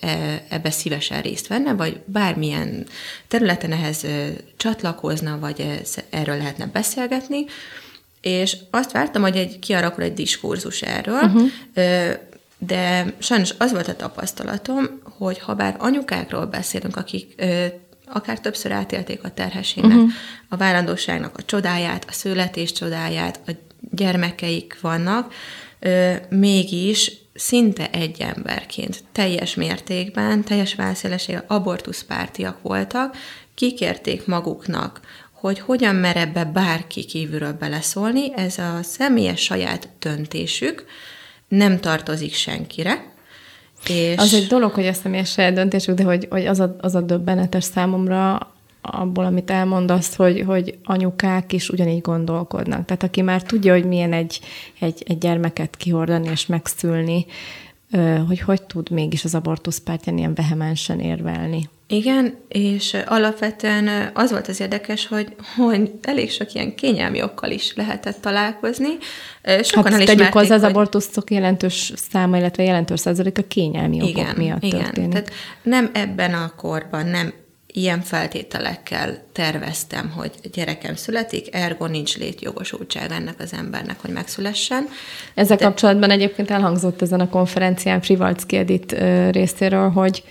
ebbe 0.49 0.71
szívesen 0.71 1.21
részt 1.21 1.47
venne, 1.47 1.73
vagy 1.73 1.99
bármilyen 2.05 2.87
területen 3.27 3.71
ehhez 3.71 4.05
csatlakozna, 4.57 5.39
vagy 5.39 5.81
erről 6.09 6.37
lehetne 6.37 6.65
beszélgetni, 6.65 7.45
és 8.21 8.57
azt 8.71 8.91
vártam, 8.91 9.21
hogy 9.21 9.37
egy, 9.37 9.59
kialakul 9.59 10.03
egy 10.03 10.13
diskurzus 10.13 10.81
erről, 10.81 11.21
uh-huh. 11.21 11.49
de 12.57 13.13
sajnos 13.19 13.53
az 13.57 13.71
volt 13.71 13.87
a 13.87 13.95
tapasztalatom, 13.95 15.01
hogy 15.17 15.39
ha 15.39 15.55
bár 15.55 15.75
anyukákról 15.79 16.45
beszélünk, 16.45 16.97
akik 16.97 17.43
akár 18.05 18.39
többször 18.39 18.71
átélték 18.71 19.23
a 19.23 19.33
terhességnek, 19.33 19.97
uh-huh. 19.97 20.11
a 20.49 20.57
várandóságnak 20.57 21.37
a 21.37 21.43
csodáját, 21.45 22.05
a 22.09 22.11
születés 22.11 22.71
csodáját, 22.71 23.39
a 23.47 23.51
gyermekeik 23.91 24.77
vannak, 24.81 25.33
mégis 26.29 27.11
szinte 27.33 27.89
egy 27.89 28.21
emberként, 28.21 29.03
teljes 29.11 29.55
mértékben, 29.55 30.43
teljes 30.43 30.75
válszélességgel 30.75 31.45
abortuszpártiak 31.47 32.61
voltak, 32.61 33.15
kikérték 33.55 34.25
maguknak, 34.25 34.99
hogy 35.31 35.59
hogyan 35.59 35.95
mer 35.95 36.17
ebbe 36.17 36.45
bárki 36.45 37.05
kívülről 37.05 37.53
beleszólni, 37.53 38.33
ez 38.35 38.57
a 38.57 38.79
személyes 38.83 39.41
saját 39.41 39.89
döntésük, 39.99 40.85
nem 41.47 41.79
tartozik 41.79 42.33
senkire, 42.33 43.11
és... 43.87 44.17
Az 44.17 44.33
egy 44.33 44.47
dolog, 44.47 44.71
hogy 44.71 44.87
a 44.87 44.93
személyes 44.93 45.31
saját 45.31 45.53
döntésük, 45.53 45.95
de 45.95 46.03
hogy, 46.03 46.27
hogy 46.29 46.45
az, 46.45 46.59
a, 46.59 46.75
az 46.79 46.95
a 46.95 47.01
döbbenetes 47.01 47.63
számomra 47.63 48.50
abból, 48.81 49.25
amit 49.25 49.51
elmondasz, 49.51 50.15
hogy, 50.15 50.43
hogy 50.47 50.77
anyukák 50.83 51.53
is 51.53 51.69
ugyanígy 51.69 52.01
gondolkodnak. 52.01 52.85
Tehát 52.85 53.03
aki 53.03 53.21
már 53.21 53.43
tudja, 53.43 53.73
hogy 53.73 53.85
milyen 53.85 54.13
egy, 54.13 54.39
egy, 54.79 55.03
egy 55.07 55.17
gyermeket 55.17 55.77
kihordani 55.77 56.29
és 56.29 56.45
megszülni, 56.45 57.25
hogy 58.27 58.39
hogy 58.39 58.61
tud 58.61 58.89
mégis 58.89 59.23
az 59.23 59.35
abortuszpártyán 59.35 60.17
ilyen 60.17 60.33
vehemensen 60.33 60.99
érvelni. 60.99 61.69
Igen, 61.87 62.35
és 62.47 62.97
alapvetően 63.05 64.11
az 64.13 64.31
volt 64.31 64.47
az 64.47 64.59
érdekes, 64.59 65.07
hogy, 65.07 65.35
hogy 65.55 65.91
elég 66.01 66.31
sok 66.31 66.53
ilyen 66.53 66.75
kényelmi 66.75 67.23
okkal 67.23 67.51
is 67.51 67.73
lehetett 67.75 68.21
találkozni. 68.21 68.89
Sokan 69.61 69.91
hát 69.91 70.05
tegyük 70.05 70.33
hozzá, 70.33 70.55
az 70.55 70.63
abortuszok 70.63 71.31
jelentős 71.31 71.93
száma, 71.95 72.37
illetve 72.37 72.63
jelentős 72.63 72.99
százalék 72.99 73.37
a 73.37 73.43
kényelmi 73.47 73.95
igen, 73.95 74.25
okok 74.25 74.37
miatt 74.37 74.63
igen. 74.63 74.83
történik. 74.83 75.09
Tehát 75.09 75.31
nem 75.63 75.89
ebben 75.93 76.33
a 76.33 76.53
korban, 76.55 77.05
nem 77.05 77.33
ilyen 77.73 78.01
feltételekkel 78.01 79.23
terveztem, 79.31 80.09
hogy 80.09 80.31
gyerekem 80.53 80.95
születik, 80.95 81.55
ergo 81.55 81.85
nincs 81.85 82.17
létjogosultság 82.17 83.11
ennek 83.11 83.39
az 83.39 83.53
embernek, 83.53 83.99
hogy 84.01 84.11
megszülessen. 84.11 84.87
Ezzel 85.33 85.57
De... 85.57 85.65
kapcsolatban 85.65 86.09
egyébként 86.09 86.51
elhangzott 86.51 87.01
ezen 87.01 87.19
a 87.19 87.29
konferencián 87.29 88.01
Frivalcki 88.01 88.57
Edith 88.57 88.95
részéről, 89.31 89.89
hogy 89.89 90.23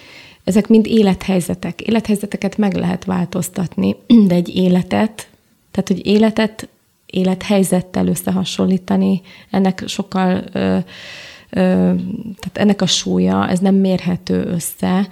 ezek 0.45 0.69
mind 0.69 0.87
élethelyzetek. 0.87 1.81
Élethelyzeteket 1.81 2.57
meg 2.57 2.75
lehet 2.75 3.05
változtatni, 3.05 3.97
de 4.29 4.35
egy 4.35 4.57
életet, 4.57 5.29
tehát 5.71 5.89
hogy 5.89 6.07
életet 6.07 6.69
élethelyzettel 7.07 8.07
összehasonlítani, 8.07 9.21
ennek 9.51 9.83
sokkal, 9.87 10.45
ö, 10.53 10.59
ö, 11.51 11.93
tehát 12.39 12.53
ennek 12.53 12.83
a 12.83 12.87
súlya, 12.87 13.49
ez 13.49 13.59
nem 13.59 13.75
mérhető 13.75 14.45
össze, 14.45 15.09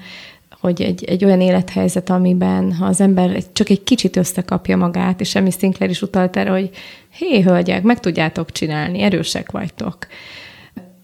hogy 0.61 0.83
egy, 0.83 1.05
egy 1.05 1.25
olyan 1.25 1.41
élethelyzet, 1.41 2.11
amiben 2.11 2.73
ha 2.73 2.87
az 2.87 3.01
ember 3.01 3.43
csak 3.53 3.69
egy 3.69 3.85
kicsit 3.85 4.17
összekapja 4.17 4.77
magát, 4.77 5.21
és 5.21 5.35
Emmy 5.35 5.51
Sinclair 5.51 5.91
is 5.91 6.03
utalt 6.03 6.37
erre, 6.37 6.51
hogy 6.51 6.71
hé, 7.11 7.41
hölgyek, 7.41 7.83
meg 7.83 8.01
tudjátok 8.01 8.53
csinálni, 8.53 9.01
erősek 9.01 9.51
vagytok 9.51 10.07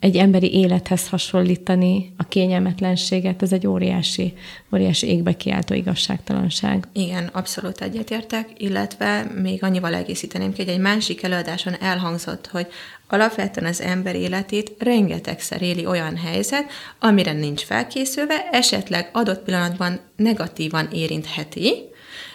egy 0.04 0.16
emberi 0.16 0.54
élethez 0.54 1.08
hasonlítani 1.08 2.12
a 2.16 2.28
kényelmetlenséget, 2.28 3.42
ez 3.42 3.52
egy 3.52 3.66
óriási, 3.66 4.32
óriási 4.74 5.06
égbe 5.06 5.36
kiáltó 5.36 5.74
igazságtalanság. 5.74 6.86
Igen, 6.92 7.26
abszolút 7.32 7.80
egyetértek, 7.80 8.48
illetve 8.56 9.26
még 9.42 9.62
annyival 9.62 9.94
egészíteném 9.94 10.52
ki, 10.52 10.64
hogy 10.64 10.72
egy 10.72 10.80
másik 10.80 11.22
előadáson 11.22 11.74
elhangzott, 11.80 12.46
hogy 12.46 12.66
alapvetően 13.08 13.70
az 13.70 13.80
ember 13.80 14.16
életét 14.16 14.72
rengetegszer 14.78 15.62
éli 15.62 15.86
olyan 15.86 16.16
helyzet, 16.16 16.70
amire 16.98 17.32
nincs 17.32 17.62
felkészülve, 17.62 18.48
esetleg 18.50 19.10
adott 19.12 19.44
pillanatban 19.44 20.00
negatívan 20.16 20.88
érintheti, 20.92 21.74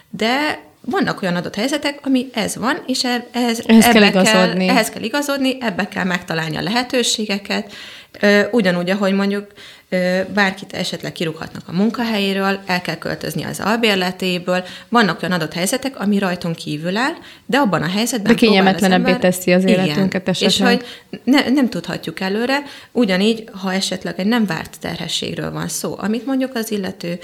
de 0.10 0.68
vannak 0.82 1.22
olyan 1.22 1.36
adott 1.36 1.56
helyzetek, 1.56 2.00
ami 2.04 2.30
ez 2.34 2.56
van, 2.56 2.84
és 2.86 3.04
ez, 3.04 3.22
ehhez, 3.32 3.62
kell 3.66 4.04
igazodni. 4.04 4.66
Kell, 4.66 4.76
ehhez 4.76 4.90
kell 4.90 5.04
igazodni, 5.04 5.58
ebbe 5.62 5.88
kell 5.88 6.04
megtalálni 6.04 6.58
a 6.58 6.62
lehetőségeket, 6.62 7.74
ugyanúgy, 8.52 8.90
ahogy 8.90 9.14
mondjuk 9.14 9.48
bárkit 10.34 10.74
esetleg 10.74 11.12
kirúghatnak 11.12 11.64
a 11.68 11.72
munkahelyéről, 11.72 12.60
el 12.66 12.82
kell 12.82 12.98
költözni 12.98 13.44
az 13.44 13.60
albérletéből. 13.60 14.64
Vannak 14.90 15.22
olyan 15.24 15.36
adott 15.36 15.54
helyzetek, 15.54 16.00
ami 16.00 16.20
rajtunk 16.20 16.56
kívül 16.56 16.98
áll, 16.98 17.14
de 17.46 17.58
abban 17.58 17.82
a 17.82 17.88
helyzetben 17.88 18.32
De 18.32 18.40
kényelmetlenebbé 18.40 19.16
teszi 19.16 19.54
az 19.54 19.64
életünket 19.64 20.22
igen, 20.22 20.34
esetleg. 20.34 20.50
És 20.50 20.60
hogy 20.60 20.86
ne, 21.24 21.50
nem 21.50 21.70
tudhatjuk 21.70 22.20
előre, 22.20 22.64
ugyanígy, 22.92 23.50
ha 23.52 23.74
esetleg 23.74 24.20
egy 24.20 24.26
nem 24.26 24.46
várt 24.46 24.80
terhességről 24.80 25.52
van 25.52 25.68
szó, 25.68 25.96
amit 25.98 26.26
mondjuk 26.26 26.56
az 26.56 26.72
illető 26.72 27.20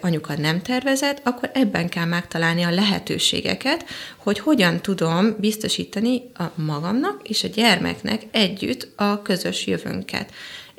anyuka 0.00 0.34
nem 0.38 0.62
tervezett, 0.62 1.20
akkor 1.24 1.50
ebben 1.54 1.88
kell 1.88 2.04
megtalálni 2.04 2.62
a 2.62 2.70
lehetőségeket, 2.70 3.84
hogy 4.16 4.38
hogyan 4.38 4.80
tudom 4.80 5.36
biztosítani 5.38 6.22
a 6.34 6.44
magamnak 6.54 7.20
és 7.28 7.44
a 7.44 7.48
gyermeknek 7.48 8.22
együtt 8.30 8.88
a 8.96 9.22
közös 9.22 9.66
jövőnket 9.66 10.17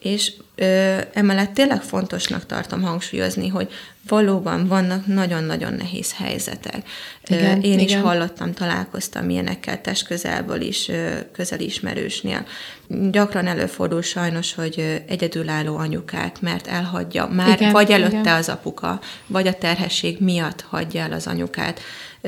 és 0.01 0.33
ö, 0.55 0.97
emellett 1.13 1.53
tényleg 1.53 1.81
fontosnak 1.81 2.45
tartom 2.45 2.81
hangsúlyozni, 2.81 3.47
hogy 3.47 3.71
valóban 4.07 4.67
vannak 4.67 5.05
nagyon-nagyon 5.05 5.73
nehéz 5.73 6.13
helyzetek. 6.13 6.89
Igen, 7.27 7.61
Én 7.61 7.79
igen. 7.79 7.79
is 7.79 7.95
hallottam, 7.95 8.53
találkoztam 8.53 9.29
ilyenekkel 9.29 9.81
testközelből 9.81 10.61
is, 10.61 10.91
közeli 11.31 11.65
ismerősnél. 11.65 12.45
Gyakran 13.11 13.47
előfordul 13.47 14.01
sajnos, 14.01 14.53
hogy 14.53 15.03
egyedülálló 15.07 15.77
anyukák, 15.77 16.41
mert 16.41 16.67
elhagyja, 16.67 17.27
már 17.27 17.61
igen, 17.61 17.71
vagy 17.71 17.91
előtte 17.91 18.19
igen. 18.19 18.35
az 18.35 18.49
apuka, 18.49 18.99
vagy 19.27 19.47
a 19.47 19.57
terhesség 19.57 20.19
miatt 20.19 20.61
hagyja 20.61 21.01
el 21.01 21.11
az 21.11 21.27
anyukát. 21.27 21.79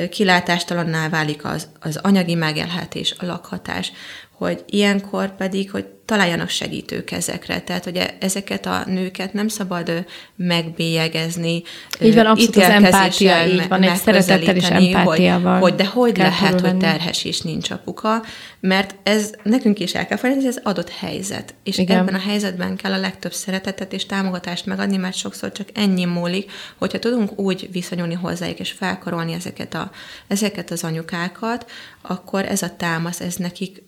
kilátástalanná 0.09 1.09
válik 1.09 1.45
az, 1.45 1.67
az 1.79 1.97
anyagi 1.97 2.35
megélhetés, 2.35 3.15
a 3.17 3.25
lakhatás, 3.25 3.91
hogy 4.31 4.63
ilyenkor 4.67 5.35
pedig, 5.35 5.71
hogy 5.71 5.85
találjanak 6.11 6.49
segítők 6.49 7.11
ezekre. 7.11 7.59
Tehát, 7.59 7.83
hogy 7.83 8.13
ezeket 8.19 8.65
a 8.65 8.83
nőket 8.85 9.33
nem 9.33 9.47
szabad 9.47 10.05
megbélyegezni, 10.35 11.63
így 12.01 12.15
van, 12.15 12.25
abszolút 12.25 12.55
az 12.55 12.63
empátia, 12.63 13.47
így 13.47 13.67
van, 13.67 13.83
egy 13.83 13.95
szeretettel 13.95 14.55
és 14.55 14.69
empátiával. 14.69 15.59
Hogy, 15.59 15.61
hogy 15.61 15.75
de 15.75 15.85
hogy 15.85 16.17
lehet, 16.17 16.61
hogy 16.61 16.77
terhes 16.77 17.23
is 17.23 17.41
nincs 17.41 17.69
apuka, 17.71 18.23
mert 18.59 18.95
ez 19.03 19.31
nekünk 19.43 19.79
is 19.79 19.93
el 19.93 20.07
kell 20.07 20.17
felejteni, 20.17 20.47
ez 20.47 20.59
adott 20.63 20.89
helyzet. 20.89 21.53
És 21.63 21.77
Igen. 21.77 21.97
ebben 21.97 22.13
a 22.13 22.19
helyzetben 22.19 22.75
kell 22.75 22.91
a 22.91 22.99
legtöbb 22.99 23.33
szeretetet 23.33 23.93
és 23.93 24.05
támogatást 24.05 24.65
megadni, 24.65 24.97
mert 24.97 25.15
sokszor 25.15 25.51
csak 25.51 25.67
ennyi 25.73 26.05
múlik, 26.05 26.51
hogyha 26.77 26.99
tudunk 26.99 27.39
úgy 27.39 27.69
viszonyulni 27.71 28.13
hozzájuk 28.13 28.59
és 28.59 28.71
felkarolni 28.71 29.33
ezeket, 29.33 29.73
a, 29.73 29.91
ezeket 30.27 30.71
az 30.71 30.83
anyukákat, 30.83 31.71
akkor 32.01 32.45
ez 32.45 32.61
a 32.61 32.75
támasz, 32.77 33.19
ez 33.19 33.35
nekik 33.35 33.83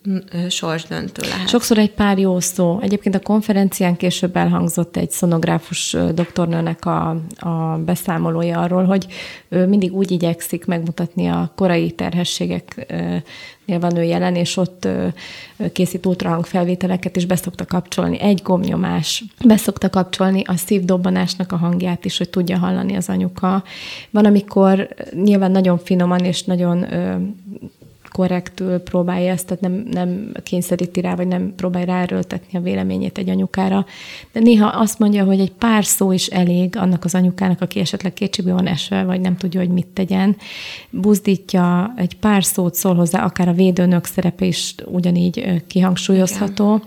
sorsdöntő 0.49 1.21
lehet. 1.27 1.49
Sokszor 1.49 1.77
egy 1.77 1.91
pár 1.91 2.12
jó 2.17 2.39
szó. 2.39 2.79
Egyébként 2.81 3.15
a 3.15 3.19
konferencián 3.19 3.95
később 3.95 4.35
elhangzott 4.35 4.97
egy 4.97 5.11
szonográfus 5.11 5.97
doktornőnek 6.13 6.85
a, 6.85 7.09
a 7.39 7.79
beszámolója 7.85 8.59
arról, 8.59 8.83
hogy 8.83 9.07
ő 9.49 9.67
mindig 9.67 9.93
úgy 9.93 10.11
igyekszik 10.11 10.65
megmutatni 10.65 11.27
a 11.27 11.51
korai 11.55 11.91
terhességeknél 11.91 13.23
van 13.65 13.97
ő 13.97 14.03
jelen, 14.03 14.35
és 14.35 14.57
ott 14.57 14.87
készít 15.73 16.05
ultrahangfelvételeket, 16.05 17.15
és 17.15 17.25
beszokta 17.25 17.65
kapcsolni 17.65 18.19
egy 18.19 18.41
gomnyomás. 18.43 19.23
Beszokta 19.45 19.89
kapcsolni 19.89 20.41
a 20.45 20.55
szívdobbanásnak 20.55 21.51
a 21.51 21.57
hangját 21.57 22.05
is, 22.05 22.17
hogy 22.17 22.29
tudja 22.29 22.57
hallani 22.57 22.95
az 22.95 23.09
anyuka. 23.09 23.63
Van, 24.09 24.25
amikor 24.25 24.87
nyilván 25.23 25.51
nagyon 25.51 25.77
finoman 25.77 26.19
és 26.19 26.43
nagyon 26.43 26.85
korrektül 28.13 28.77
próbálja 28.77 29.31
ezt, 29.31 29.45
tehát 29.45 29.61
nem, 29.61 29.85
nem 29.91 30.31
kényszeríti 30.43 31.01
rá, 31.01 31.15
vagy 31.15 31.27
nem 31.27 31.53
próbálja 31.55 31.87
ráerőltetni 31.87 32.57
a 32.57 32.61
véleményét 32.61 33.17
egy 33.17 33.29
anyukára. 33.29 33.85
De 34.31 34.39
néha 34.39 34.67
azt 34.67 34.99
mondja, 34.99 35.23
hogy 35.23 35.39
egy 35.39 35.51
pár 35.51 35.85
szó 35.85 36.11
is 36.11 36.27
elég 36.27 36.77
annak 36.77 37.03
az 37.03 37.15
anyukának, 37.15 37.61
aki 37.61 37.79
esetleg 37.79 38.13
kétségbe 38.13 38.53
van 38.53 38.67
esve, 38.67 39.03
vagy 39.03 39.21
nem 39.21 39.37
tudja, 39.37 39.59
hogy 39.59 39.69
mit 39.69 39.87
tegyen. 39.87 40.35
Buzdítja, 40.89 41.93
egy 41.97 42.15
pár 42.15 42.43
szót 42.43 42.75
szól 42.75 42.95
hozzá, 42.95 43.23
akár 43.23 43.47
a 43.47 43.53
védőnök 43.53 44.05
szerepe 44.05 44.45
is 44.45 44.75
ugyanígy 44.85 45.63
kihangsúlyozható. 45.67 46.81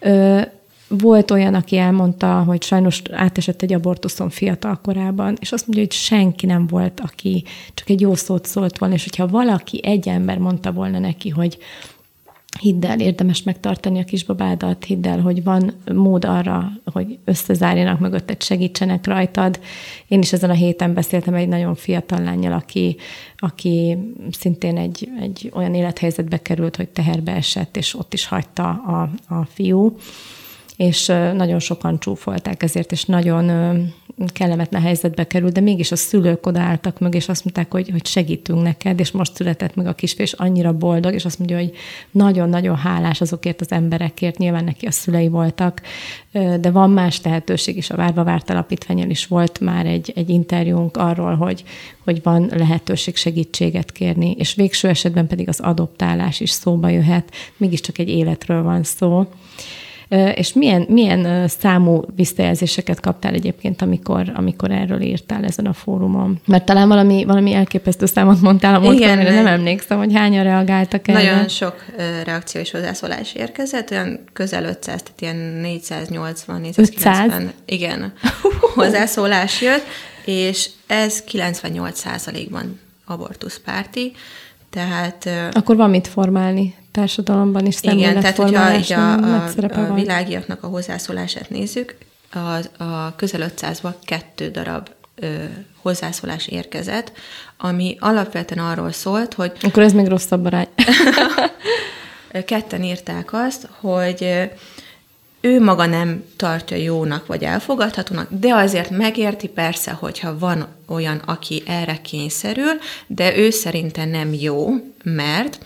Igen 0.00 0.62
volt 0.88 1.30
olyan, 1.30 1.54
aki 1.54 1.76
elmondta, 1.76 2.42
hogy 2.42 2.62
sajnos 2.62 3.02
átesett 3.10 3.62
egy 3.62 3.72
abortuszon 3.72 4.30
fiatal 4.30 4.80
korában, 4.82 5.36
és 5.40 5.52
azt 5.52 5.66
mondja, 5.66 5.84
hogy 5.84 5.92
senki 5.92 6.46
nem 6.46 6.66
volt, 6.66 7.00
aki 7.00 7.44
csak 7.74 7.90
egy 7.90 8.00
jó 8.00 8.14
szót 8.14 8.46
szólt 8.46 8.78
volna, 8.78 8.94
és 8.94 9.04
hogyha 9.04 9.26
valaki, 9.26 9.80
egy 9.84 10.08
ember 10.08 10.38
mondta 10.38 10.72
volna 10.72 10.98
neki, 10.98 11.28
hogy 11.28 11.58
hidd 12.60 12.86
el, 12.86 13.00
érdemes 13.00 13.42
megtartani 13.42 14.00
a 14.00 14.04
kisbabádat, 14.04 14.84
hidd 14.84 15.06
el, 15.06 15.20
hogy 15.20 15.42
van 15.42 15.72
mód 15.92 16.24
arra, 16.24 16.72
hogy 16.92 17.18
összezárjanak 17.24 17.98
mögötted, 17.98 18.42
segítsenek 18.42 19.06
rajtad. 19.06 19.60
Én 20.08 20.18
is 20.18 20.32
ezen 20.32 20.50
a 20.50 20.54
héten 20.54 20.94
beszéltem 20.94 21.34
egy 21.34 21.48
nagyon 21.48 21.74
fiatal 21.74 22.22
lányjal, 22.22 22.52
aki, 22.52 22.96
aki 23.36 23.96
szintén 24.30 24.76
egy, 24.76 25.08
egy 25.20 25.50
olyan 25.54 25.74
élethelyzetbe 25.74 26.42
került, 26.42 26.76
hogy 26.76 26.88
teherbe 26.88 27.32
esett, 27.32 27.76
és 27.76 27.94
ott 27.94 28.12
is 28.12 28.26
hagyta 28.26 28.68
a, 28.68 29.10
a 29.34 29.44
fiú 29.44 29.96
és 30.76 31.06
nagyon 31.34 31.58
sokan 31.58 32.00
csúfolták 32.00 32.62
ezért, 32.62 32.92
és 32.92 33.04
nagyon 33.04 33.50
kellemetlen 34.26 34.82
helyzetbe 34.82 35.26
került, 35.26 35.52
de 35.52 35.60
mégis 35.60 35.92
a 35.92 35.96
szülők 35.96 36.46
odaálltak 36.46 36.98
meg, 36.98 37.14
és 37.14 37.28
azt 37.28 37.44
mondták, 37.44 37.72
hogy, 37.72 37.90
hogy 37.90 38.06
segítünk 38.06 38.62
neked, 38.62 39.00
és 39.00 39.10
most 39.10 39.34
született 39.34 39.74
meg 39.74 39.86
a 39.86 39.94
kisfiú, 39.94 40.24
és 40.24 40.32
annyira 40.32 40.72
boldog, 40.72 41.14
és 41.14 41.24
azt 41.24 41.38
mondja, 41.38 41.56
hogy 41.56 41.72
nagyon-nagyon 42.10 42.76
hálás 42.76 43.20
azokért 43.20 43.60
az 43.60 43.72
emberekért, 43.72 44.38
nyilván 44.38 44.64
neki 44.64 44.86
a 44.86 44.90
szülei 44.90 45.28
voltak, 45.28 45.82
de 46.60 46.70
van 46.70 46.90
más 46.90 47.22
lehetőség 47.22 47.76
is, 47.76 47.90
a 47.90 47.96
Várva 47.96 48.24
Várt 48.24 48.50
Alapítványon 48.50 49.10
is 49.10 49.26
volt 49.26 49.60
már 49.60 49.86
egy, 49.86 50.12
egy 50.14 50.28
interjúnk 50.28 50.96
arról, 50.96 51.34
hogy, 51.34 51.64
hogy 52.04 52.22
van 52.22 52.50
lehetőség 52.56 53.16
segítséget 53.16 53.92
kérni, 53.92 54.34
és 54.38 54.54
végső 54.54 54.88
esetben 54.88 55.26
pedig 55.26 55.48
az 55.48 55.60
adoptálás 55.60 56.40
is 56.40 56.50
szóba 56.50 56.88
jöhet, 56.88 57.30
mégiscsak 57.56 57.98
egy 57.98 58.08
életről 58.08 58.62
van 58.62 58.82
szó. 58.82 59.26
És 60.34 60.52
milyen, 60.52 60.86
milyen 60.88 61.48
számú 61.48 62.02
visszajelzéseket 62.16 63.00
kaptál 63.00 63.34
egyébként, 63.34 63.82
amikor, 63.82 64.32
amikor 64.34 64.70
erről 64.70 65.00
írtál 65.00 65.44
ezen 65.44 65.66
a 65.66 65.72
fórumon? 65.72 66.40
Mert 66.46 66.64
talán 66.64 66.88
valami, 66.88 67.24
valami 67.24 67.52
elképesztő 67.52 68.06
számot 68.06 68.40
mondtál 68.40 68.74
a 68.74 68.78
múltkor, 68.78 69.08
amire 69.08 69.34
nem 69.34 69.46
emlékszem, 69.46 69.98
hogy 69.98 70.14
hányan 70.14 70.44
reagáltak 70.44 71.08
erre. 71.08 71.22
Nagyon 71.22 71.48
sok 71.48 71.84
reakció 72.24 72.60
és 72.60 72.70
hozzászólás 72.70 73.34
érkezett, 73.34 73.90
olyan 73.90 74.20
közel 74.32 74.64
500, 74.64 75.02
tehát 75.02 75.20
ilyen 75.20 75.36
480, 75.36 76.60
490. 76.60 77.24
500? 77.24 77.52
Igen, 77.66 78.12
hozzászólás 78.74 79.60
jött, 79.60 79.84
és 80.24 80.70
ez 80.86 81.22
98 81.22 81.98
százalékban 81.98 82.80
abortuszpárti, 83.06 84.12
tehát... 84.70 85.28
Akkor 85.52 85.76
van 85.76 85.90
mit 85.90 86.08
formálni 86.08 86.74
társadalomban 86.94 87.66
is 87.66 87.76
Igen, 87.80 88.20
tehát 88.20 88.36
hogyha 88.36 88.76
így 88.76 88.92
a, 88.92 89.12
a, 89.12 89.44
a 89.90 89.94
világiaknak 89.94 90.62
a 90.62 90.66
hozzászólását 90.66 91.50
nézzük, 91.50 91.96
a, 92.32 92.82
a 92.84 93.14
közel 93.16 93.50
500-ban 93.56 93.94
kettő 94.04 94.50
darab 94.50 94.88
ö, 95.14 95.26
hozzászólás 95.82 96.46
érkezett, 96.46 97.12
ami 97.58 97.96
alapvetően 98.00 98.66
arról 98.66 98.92
szólt, 98.92 99.34
hogy... 99.34 99.52
Akkor 99.60 99.82
ez 99.82 99.92
még 99.92 100.06
rosszabb 100.06 100.44
arány. 100.44 100.68
ketten 102.46 102.82
írták 102.82 103.32
azt, 103.32 103.68
hogy 103.80 104.48
ő 105.40 105.60
maga 105.60 105.86
nem 105.86 106.24
tartja 106.36 106.76
jónak 106.76 107.26
vagy 107.26 107.42
elfogadhatónak, 107.42 108.28
de 108.30 108.54
azért 108.54 108.90
megérti 108.90 109.48
persze, 109.48 109.90
hogyha 109.90 110.38
van 110.38 110.66
olyan, 110.88 111.22
aki 111.26 111.62
erre 111.66 112.00
kényszerül, 112.02 112.72
de 113.06 113.36
ő 113.36 113.50
szerinte 113.50 114.04
nem 114.04 114.32
jó, 114.32 114.68
mert 115.04 115.58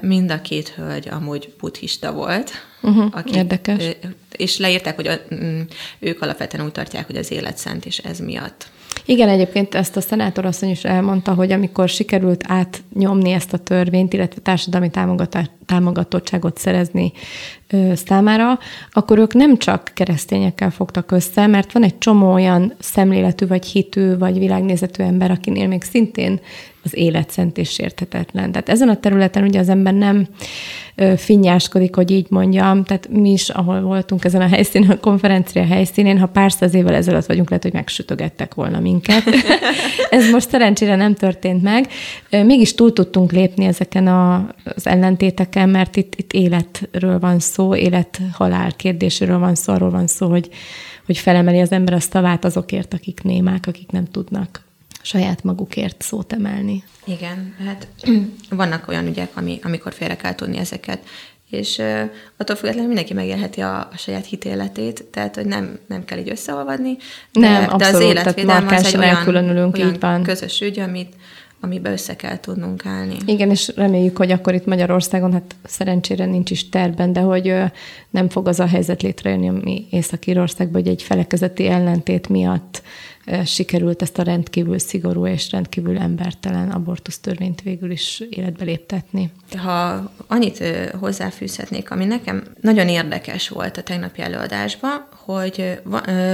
Mind 0.00 0.30
a 0.30 0.40
két 0.40 0.68
hölgy 0.68 1.08
amúgy 1.08 1.54
buddhista 1.58 2.12
volt. 2.12 2.50
Uh-huh, 2.82 3.16
aki, 3.16 3.34
érdekes. 3.34 3.96
És 4.36 4.58
leírták, 4.58 4.94
hogy 4.94 5.06
a, 5.06 5.14
mm, 5.34 5.60
ők 5.98 6.22
alapvetően 6.22 6.64
úgy 6.64 6.72
tartják, 6.72 7.06
hogy 7.06 7.16
az 7.16 7.30
élet 7.30 7.58
szent, 7.58 7.86
és 7.86 7.98
ez 7.98 8.18
miatt. 8.18 8.68
Igen, 9.04 9.28
egyébként 9.28 9.74
ezt 9.74 9.96
a 9.96 10.00
szenátorasszony 10.00 10.70
is 10.70 10.84
elmondta, 10.84 11.34
hogy 11.34 11.52
amikor 11.52 11.88
sikerült 11.88 12.44
átnyomni 12.48 13.30
ezt 13.30 13.52
a 13.52 13.58
törvényt, 13.58 14.12
illetve 14.12 14.40
társadalmi 14.40 14.90
támogatottságot 15.66 16.58
szerezni 16.58 17.12
ö, 17.68 17.92
számára, 18.06 18.58
akkor 18.92 19.18
ők 19.18 19.34
nem 19.34 19.56
csak 19.56 19.90
keresztényekkel 19.94 20.70
fogtak 20.70 21.10
össze, 21.10 21.46
mert 21.46 21.72
van 21.72 21.82
egy 21.82 21.98
csomó 21.98 22.32
olyan 22.32 22.74
szemléletű, 22.78 23.46
vagy 23.46 23.66
hitű, 23.66 24.16
vagy 24.16 24.38
világnézetű 24.38 25.02
ember, 25.02 25.30
akinél 25.30 25.68
még 25.68 25.82
szintén 25.82 26.40
az 26.84 26.96
élet 26.96 27.30
szent 27.30 27.58
és 27.58 27.70
sérthetetlen. 27.70 28.52
Tehát 28.52 28.68
ezen 28.68 28.88
a 28.88 29.00
területen 29.00 29.42
ugye 29.42 29.58
az 29.58 29.68
ember 29.68 29.94
nem 29.94 30.26
finnyáskodik, 31.16 31.94
hogy 31.94 32.10
így 32.10 32.26
mondjam, 32.30 32.84
tehát 32.84 33.08
mi 33.08 33.30
is, 33.30 33.48
ahol 33.48 33.80
voltunk 33.80 34.19
ezen 34.24 34.40
a 34.40 34.48
helyszínen, 34.48 34.90
a 34.90 35.00
konferencia 35.00 35.64
helyszínén, 35.64 36.18
ha 36.18 36.26
pár 36.26 36.52
száz 36.52 36.74
évvel 36.74 36.94
ezelőtt 36.94 37.26
vagyunk, 37.26 37.48
lehet, 37.48 37.64
hogy 37.64 37.72
megsütögettek 37.72 38.54
volna 38.54 38.80
minket. 38.80 39.22
Ez 40.10 40.30
most 40.30 40.48
szerencsére 40.48 40.96
nem 40.96 41.14
történt 41.14 41.62
meg. 41.62 41.88
Mégis 42.30 42.74
túl 42.74 42.92
tudtunk 42.92 43.32
lépni 43.32 43.64
ezeken 43.64 44.06
a, 44.06 44.46
az 44.64 44.86
ellentéteken, 44.86 45.68
mert 45.68 45.96
itt, 45.96 46.14
itt 46.16 46.32
életről 46.32 47.18
van 47.18 47.38
szó, 47.38 47.74
élet-halál 47.74 48.72
kérdéséről 48.72 49.38
van 49.38 49.54
szó, 49.54 49.72
arról 49.72 49.90
van 49.90 50.06
szó, 50.06 50.28
hogy, 50.28 50.48
hogy 51.06 51.18
felemeli 51.18 51.60
az 51.60 51.72
ember 51.72 51.94
a 51.94 52.00
szavát 52.00 52.44
azokért, 52.44 52.94
akik 52.94 53.22
némák, 53.22 53.66
akik 53.66 53.90
nem 53.90 54.04
tudnak 54.04 54.68
saját 55.02 55.44
magukért 55.44 56.02
szót 56.02 56.32
emelni. 56.32 56.84
Igen, 57.04 57.54
hát 57.64 57.88
vannak 58.50 58.88
olyan 58.88 59.06
ügyek, 59.06 59.36
ami, 59.36 59.58
amikor 59.62 59.92
félre 59.92 60.16
kell 60.16 60.34
tudni 60.34 60.56
ezeket, 60.56 61.02
és 61.50 61.78
uh, 61.78 62.00
attól 62.36 62.56
függetlenül 62.56 62.86
mindenki 62.86 63.14
megélheti 63.14 63.60
a, 63.60 63.78
a 63.78 63.96
saját 63.96 64.26
hitéletét, 64.26 65.04
tehát 65.04 65.34
hogy 65.34 65.46
nem, 65.46 65.78
nem 65.86 66.04
kell 66.04 66.18
így 66.18 66.30
összeolvadni. 66.30 66.96
De, 67.32 67.40
nem, 67.40 67.62
abszolút, 67.62 67.78
de 67.78 67.86
az 67.86 68.00
életvédelem 68.00 68.66
az 68.68 68.86
egy 68.86 68.96
olyan, 68.96 69.28
olyan 69.28 69.76
így 69.76 70.00
van. 70.00 70.22
közös 70.22 70.60
ügy, 70.60 70.78
amit, 70.78 71.14
amiben 71.60 71.92
össze 71.92 72.16
kell 72.16 72.40
tudnunk 72.40 72.86
állni. 72.86 73.16
Igen, 73.24 73.50
és 73.50 73.72
reméljük, 73.76 74.16
hogy 74.16 74.30
akkor 74.30 74.54
itt 74.54 74.66
Magyarországon, 74.66 75.32
hát 75.32 75.54
szerencsére 75.64 76.24
nincs 76.24 76.50
is 76.50 76.68
terben, 76.68 77.12
de 77.12 77.20
hogy 77.20 77.54
nem 78.10 78.28
fog 78.28 78.48
az 78.48 78.60
a 78.60 78.66
helyzet 78.66 79.02
létrejönni, 79.02 79.48
ami 79.48 79.86
Észak-Írországban, 79.90 80.82
hogy 80.82 80.90
egy 80.90 81.02
felekezeti 81.02 81.66
ellentét 81.66 82.28
miatt 82.28 82.82
sikerült 83.44 84.02
ezt 84.02 84.18
a 84.18 84.22
rendkívül 84.22 84.78
szigorú 84.78 85.26
és 85.26 85.50
rendkívül 85.50 85.98
embertelen 85.98 86.70
abortusztörvényt 86.70 87.62
végül 87.62 87.90
is 87.90 88.22
életbe 88.30 88.64
léptetni. 88.64 89.32
Ha 89.56 90.10
annyit 90.26 90.64
hozzáfűzhetnék, 90.98 91.90
ami 91.90 92.04
nekem 92.04 92.42
nagyon 92.60 92.88
érdekes 92.88 93.48
volt 93.48 93.76
a 93.76 93.82
tegnapi 93.82 94.22
előadásban, 94.22 95.06
hogy 95.24 95.80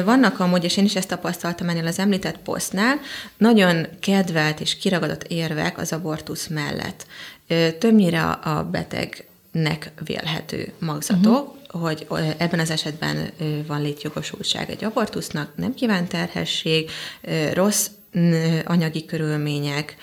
vannak 0.05 0.41
amúgy, 0.41 0.65
és 0.65 0.77
én 0.77 0.85
is 0.85 0.97
ezt 0.97 1.09
tapasztaltam 1.09 1.69
ennél 1.69 1.87
az 1.87 1.99
említett 1.99 2.39
posztnál, 2.39 2.99
nagyon 3.37 3.87
kedvelt 4.01 4.61
és 4.61 4.77
kiragadott 4.77 5.25
érvek 5.25 5.79
az 5.79 5.93
abortusz 5.93 6.47
mellett. 6.47 7.07
Többnyire 7.79 8.23
a 8.23 8.65
betegnek 9.57 9.93
vélhető 10.05 10.73
magzatok, 10.79 11.57
uh-huh. 11.73 11.83
hogy 11.83 12.07
ebben 12.39 12.59
az 12.59 12.71
esetben 12.71 13.31
van 13.67 13.83
létjogosultság 13.83 14.71
egy 14.71 14.85
abortusznak, 14.85 15.53
nem 15.57 15.75
kívánt 15.75 16.09
terhesség, 16.09 16.91
rossz 17.53 17.89
anyagi 18.65 19.05
körülmények, 19.05 19.97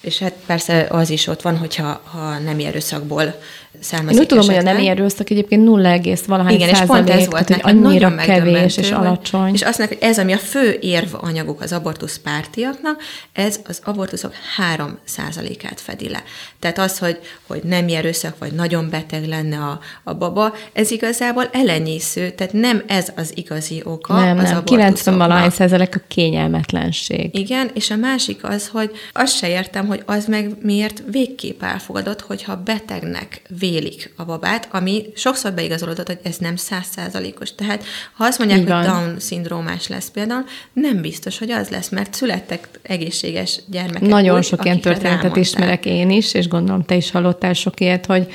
és 0.00 0.18
hát 0.18 0.34
persze 0.46 0.86
az 0.90 1.10
is 1.10 1.26
ott 1.26 1.42
van, 1.42 1.56
hogyha 1.56 2.00
ha 2.04 2.38
nem 2.38 2.58
erőszakból 2.58 3.40
származik. 3.80 4.14
Én 4.14 4.20
úgy 4.20 4.26
tudom, 4.26 4.46
hogy 4.46 4.54
a 4.54 4.62
nem 4.62 4.76
erőszak 4.76 5.30
egyébként 5.30 5.64
0, 5.64 6.00
valahány 6.26 6.54
Igen, 6.54 6.74
százalék, 6.74 6.82
és 6.82 6.86
pont 6.86 7.10
ez 7.10 7.30
volt 7.30 7.46
tehát, 7.46 7.62
hogy 7.62 7.72
annyira 7.72 8.14
kevés 8.14 8.76
és 8.76 8.90
alacsony. 8.90 9.52
És 9.54 9.62
azt 9.62 9.78
mondják, 9.78 10.00
hogy 10.00 10.10
ez, 10.10 10.18
ami 10.18 10.32
a 10.32 10.38
fő 10.38 10.78
érv 10.80 11.14
anyaguk 11.14 11.60
az 11.60 11.72
abortusz 11.72 12.18
pártiaknak, 12.18 13.02
ez 13.32 13.60
az 13.66 13.80
abortuszok 13.84 14.32
3 14.56 14.98
százalékát 15.04 15.80
fedi 15.80 16.08
le. 16.08 16.22
Tehát 16.58 16.78
az, 16.78 16.98
hogy, 16.98 17.18
hogy 17.46 17.60
nem 17.62 17.88
erőszak, 17.88 18.38
vagy 18.38 18.52
nagyon 18.52 18.90
beteg 18.90 19.26
lenne 19.26 19.56
a, 19.56 19.80
a 20.04 20.14
baba, 20.14 20.54
ez 20.72 20.90
igazából 20.90 21.48
elenyésző, 21.52 22.30
tehát 22.30 22.52
nem 22.52 22.82
ez 22.86 23.12
az 23.16 23.32
igazi 23.34 23.82
oka 23.84 24.20
nem, 24.20 24.38
az 24.38 24.50
nem, 24.50 24.64
90 24.64 25.18
valahány 25.18 25.50
százalék 25.50 25.96
a 25.96 26.00
kényelmetlenség. 26.08 27.38
Igen, 27.38 27.70
és 27.74 27.90
a 27.90 27.96
másik 27.96 28.44
az, 28.44 28.68
hogy 28.68 28.90
azt 29.12 29.36
se 29.36 29.48
értem, 29.48 29.86
hogy 29.86 30.02
az 30.06 30.26
meg 30.26 30.56
miért 30.62 31.02
végképp 31.10 31.62
elfogadott, 31.62 32.20
hogyha 32.20 32.62
betegnek 32.64 33.42
vélik 33.60 34.12
a 34.16 34.24
babát, 34.24 34.68
ami 34.70 35.04
sokszor 35.14 35.52
beigazolódott, 35.52 36.06
hogy 36.06 36.18
ez 36.22 36.36
nem 36.36 36.56
százszázalékos. 36.56 37.54
Tehát 37.54 37.84
ha 38.12 38.24
azt 38.24 38.38
mondják, 38.38 38.60
Igen. 38.60 38.76
hogy 38.76 38.86
Down-szindrómás 38.86 39.88
lesz 39.88 40.10
például, 40.10 40.44
nem 40.72 41.00
biztos, 41.00 41.38
hogy 41.38 41.50
az 41.50 41.68
lesz, 41.68 41.88
mert 41.88 42.14
születtek 42.14 42.68
egészséges 42.82 43.60
gyermekek. 43.66 44.08
Nagyon 44.08 44.36
úgy, 44.36 44.44
sok 44.44 44.64
ilyen 44.64 44.80
történetet 44.80 45.12
elmondták. 45.12 45.44
ismerek 45.44 45.86
én 45.86 46.10
is, 46.10 46.34
és 46.34 46.48
gondolom 46.48 46.84
te 46.84 46.94
is 46.94 47.10
hallottál 47.10 47.52
sok 47.52 47.80
ilyet, 47.80 48.06
hogy 48.06 48.26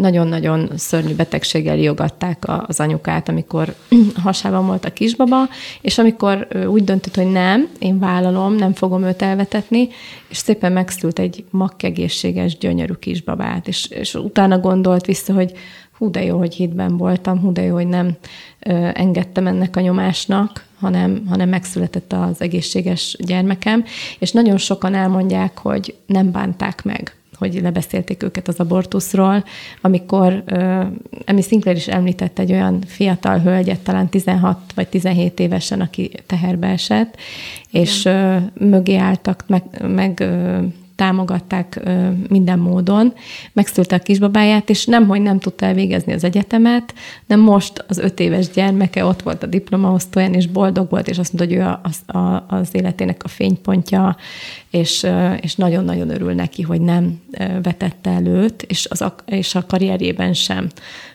nagyon-nagyon 0.00 0.70
szörnyű 0.76 1.14
betegséggel 1.14 1.76
jogatták 1.76 2.44
az 2.66 2.80
anyukát, 2.80 3.28
amikor 3.28 3.74
hasában 4.24 4.66
volt 4.66 4.84
a 4.84 4.92
kisbaba, 4.92 5.48
és 5.80 5.98
amikor 5.98 6.48
úgy 6.66 6.84
döntött, 6.84 7.14
hogy 7.14 7.30
nem, 7.30 7.68
én 7.78 7.98
vállalom, 7.98 8.54
nem 8.54 8.72
fogom 8.72 9.04
őt 9.04 9.22
elvetetni, 9.22 9.88
és 10.28 10.36
szépen 10.36 10.72
megszült 10.72 11.18
egy 11.18 11.44
makkegészséges, 11.50 12.58
gyönyörű 12.58 12.92
kisbabát, 12.92 13.68
és, 13.68 13.86
és 13.86 14.14
utána 14.14 14.58
gondolt 14.58 15.06
vissza, 15.06 15.32
hogy 15.32 15.52
hú, 15.98 16.10
de 16.10 16.24
jó, 16.24 16.38
hogy 16.38 16.54
hitben 16.54 16.96
voltam, 16.96 17.40
hú, 17.40 17.52
de 17.52 17.62
jó, 17.62 17.74
hogy 17.74 17.86
nem 17.86 18.16
ö, 18.58 18.88
engedtem 18.94 19.46
ennek 19.46 19.76
a 19.76 19.80
nyomásnak, 19.80 20.64
hanem, 20.78 21.22
hanem 21.28 21.48
megszületett 21.48 22.12
az 22.12 22.40
egészséges 22.40 23.16
gyermekem, 23.18 23.84
és 24.18 24.32
nagyon 24.32 24.56
sokan 24.56 24.94
elmondják, 24.94 25.58
hogy 25.58 25.94
nem 26.06 26.30
bánták 26.30 26.84
meg 26.84 27.14
hogy 27.40 27.60
lebeszélték 27.62 28.22
őket 28.22 28.48
az 28.48 28.60
abortuszról, 28.60 29.44
amikor 29.80 30.42
Emi 31.24 31.42
Sinclair 31.42 31.76
is 31.76 31.88
említett 31.88 32.38
egy 32.38 32.52
olyan 32.52 32.82
fiatal 32.86 33.38
hölgyet, 33.38 33.80
talán 33.80 34.08
16 34.08 34.58
vagy 34.74 34.88
17 34.88 35.40
évesen, 35.40 35.80
aki 35.80 36.10
teherbe 36.26 36.66
esett, 36.66 37.16
és 37.70 38.04
uh, 38.04 38.36
mögé 38.54 38.96
álltak, 38.96 39.44
meg, 39.46 39.62
meg 39.88 40.24
támogatták 41.00 41.80
minden 42.28 42.58
módon, 42.58 43.12
megszülte 43.52 43.96
a 43.96 43.98
kisbabáját, 43.98 44.70
és 44.70 44.84
nem, 44.84 45.06
hogy 45.06 45.22
nem 45.22 45.38
tudta 45.38 45.66
elvégezni 45.66 46.12
az 46.12 46.24
egyetemet, 46.24 46.94
de 47.26 47.36
most 47.36 47.84
az 47.88 47.98
öt 47.98 48.20
éves 48.20 48.50
gyermeke 48.50 49.04
ott 49.04 49.22
volt 49.22 49.42
a 49.42 49.46
diplomaosztóján, 49.46 50.34
és 50.34 50.46
boldog 50.46 50.90
volt, 50.90 51.08
és 51.08 51.18
azt 51.18 51.32
mondta, 51.32 51.54
hogy 51.54 51.64
ő 51.64 51.76
az, 51.82 52.16
a, 52.16 52.44
az 52.48 52.68
életének 52.72 53.24
a 53.24 53.28
fénypontja, 53.28 54.16
és, 54.70 55.06
és 55.40 55.54
nagyon-nagyon 55.54 56.10
örül 56.10 56.32
neki, 56.32 56.62
hogy 56.62 56.80
nem 56.80 57.20
vetette 57.62 58.10
előtt, 58.10 58.62
és, 58.62 58.86
az, 58.90 59.04
és 59.26 59.54
a 59.54 59.66
karrierjében 59.66 60.32
sem 60.34 60.68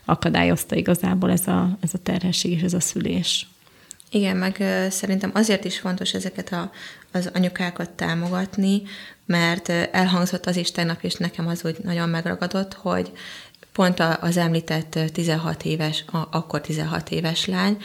akadályozta 0.05 0.75
igazából 0.75 1.31
ez 1.31 1.47
a, 1.47 1.77
ez 1.81 1.89
a 1.93 1.97
terhesség 2.03 2.51
és 2.51 2.61
ez 2.61 2.73
a 2.73 2.79
szülés. 2.79 3.47
Igen, 4.11 4.37
meg 4.37 4.63
szerintem 4.89 5.31
azért 5.33 5.65
is 5.65 5.79
fontos 5.79 6.13
ezeket 6.13 6.51
a, 6.51 6.71
az 7.11 7.29
anyukákat 7.33 7.89
támogatni, 7.89 8.81
mert 9.25 9.69
elhangzott 9.69 10.45
az 10.45 10.55
is 10.55 10.71
tegnap, 10.71 11.03
és 11.03 11.13
nekem 11.13 11.47
az 11.47 11.65
úgy 11.65 11.77
nagyon 11.83 12.09
megragadott, 12.09 12.73
hogy 12.73 13.11
pont 13.73 13.99
az 13.99 14.37
említett 14.37 14.99
16 15.13 15.63
éves, 15.63 16.05
akkor 16.31 16.61
16 16.61 17.09
éves 17.09 17.45
lány, 17.45 17.77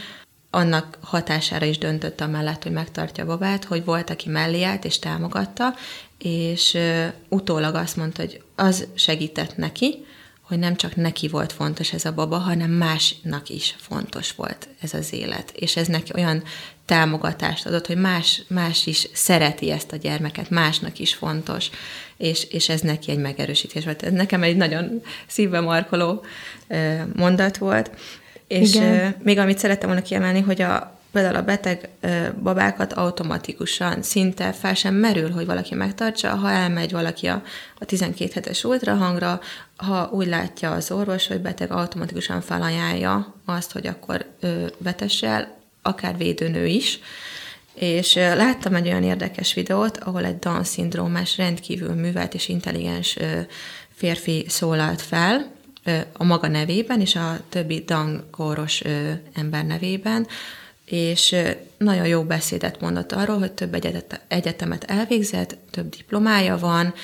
annak 0.51 0.99
hatására 1.01 1.67
is 1.67 1.79
döntött 1.79 2.21
amellett, 2.21 2.63
hogy 2.63 2.73
megtartja 2.73 3.25
a 3.25 3.27
babát, 3.27 3.65
hogy 3.65 3.85
volt, 3.85 4.11
aki 4.11 4.29
mellé 4.29 4.63
állt 4.63 4.85
és 4.85 4.99
támogatta, 4.99 5.75
és 6.19 6.79
utólag 7.29 7.75
azt 7.75 7.97
mondta, 7.97 8.23
hogy 8.23 8.43
az 8.55 8.87
segített 8.95 9.57
neki, 9.57 10.07
hogy 10.51 10.59
nem 10.59 10.77
csak 10.77 10.97
neki 10.97 11.29
volt 11.29 11.53
fontos 11.53 11.93
ez 11.93 12.05
a 12.05 12.13
baba, 12.13 12.37
hanem 12.37 12.71
másnak 12.71 13.49
is 13.49 13.75
fontos 13.79 14.33
volt 14.33 14.69
ez 14.81 14.95
az 14.95 15.13
élet. 15.13 15.53
És 15.55 15.77
ez 15.77 15.87
neki 15.87 16.13
olyan 16.15 16.43
támogatást 16.85 17.67
adott, 17.67 17.87
hogy 17.87 17.97
más, 17.97 18.43
más 18.49 18.87
is 18.87 19.09
szereti 19.13 19.71
ezt 19.71 19.93
a 19.93 19.97
gyermeket, 19.97 20.51
másnak 20.51 20.99
is 20.99 21.15
fontos, 21.15 21.71
és, 22.17 22.45
és 22.51 22.69
ez 22.69 22.81
neki 22.81 23.11
egy 23.11 23.19
megerősítés 23.19 23.85
volt. 23.85 24.03
Ez 24.03 24.13
nekem 24.13 24.43
egy 24.43 24.57
nagyon 24.57 25.03
szívbe 25.27 25.61
markoló 25.61 26.25
mondat 27.15 27.57
volt. 27.57 27.91
És 28.47 28.75
Igen. 28.75 29.17
még 29.23 29.39
amit 29.39 29.59
szerettem 29.59 29.89
volna 29.89 30.05
kiemelni, 30.05 30.41
hogy 30.41 30.63
a, 30.63 31.00
például 31.13 31.37
a 31.37 31.43
beteg 31.43 31.89
babákat 32.43 32.93
automatikusan 32.93 34.03
szinte 34.03 34.53
fel 34.53 34.75
sem 34.75 34.95
merül, 34.95 35.31
hogy 35.31 35.47
valaki 35.47 35.75
megtartsa, 35.75 36.29
ha 36.29 36.51
elmegy 36.51 36.93
valaki 36.93 37.27
a, 37.27 37.43
a 37.79 37.85
12 37.85 38.31
hetes 38.35 38.65
ultrahangra, 38.65 39.41
ha 39.77 40.11
úgy 40.13 40.27
látja 40.27 40.71
az 40.71 40.91
orvos, 40.91 41.27
hogy 41.27 41.41
beteg 41.41 41.71
automatikusan 41.71 42.41
felajánlja 42.41 43.35
azt, 43.45 43.73
hogy 43.73 43.87
akkor 43.87 44.27
vetesse 44.79 45.27
el, 45.27 45.59
akár 45.83 46.17
védőnő 46.17 46.67
is, 46.67 46.99
és 47.75 48.15
láttam 48.15 48.75
egy 48.75 48.87
olyan 48.87 49.03
érdekes 49.03 49.55
videót, 49.55 49.97
ahol 49.97 50.25
egy 50.25 50.39
Down-szindrómás, 50.39 51.37
rendkívül 51.37 51.95
művelt 51.95 52.35
és 52.35 52.49
intelligens 52.49 53.19
férfi 53.95 54.45
szólalt 54.49 55.01
fel, 55.01 55.59
a 56.13 56.25
maga 56.25 56.49
nevében, 56.49 57.01
és 57.01 57.17
a 57.17 57.41
többi 57.49 57.85
Down-kóros 57.87 58.83
ember 59.35 59.67
nevében, 59.67 60.27
és 60.91 61.37
nagyon 61.79 62.07
jó 62.07 62.23
beszédet 62.23 62.81
mondott 62.81 63.13
arról, 63.13 63.39
hogy 63.39 63.53
több 63.53 63.77
egyetemet 64.29 64.85
elvégzett, 64.85 65.57
több 65.71 65.89
diplomája 65.89 66.59
van. 66.59 66.95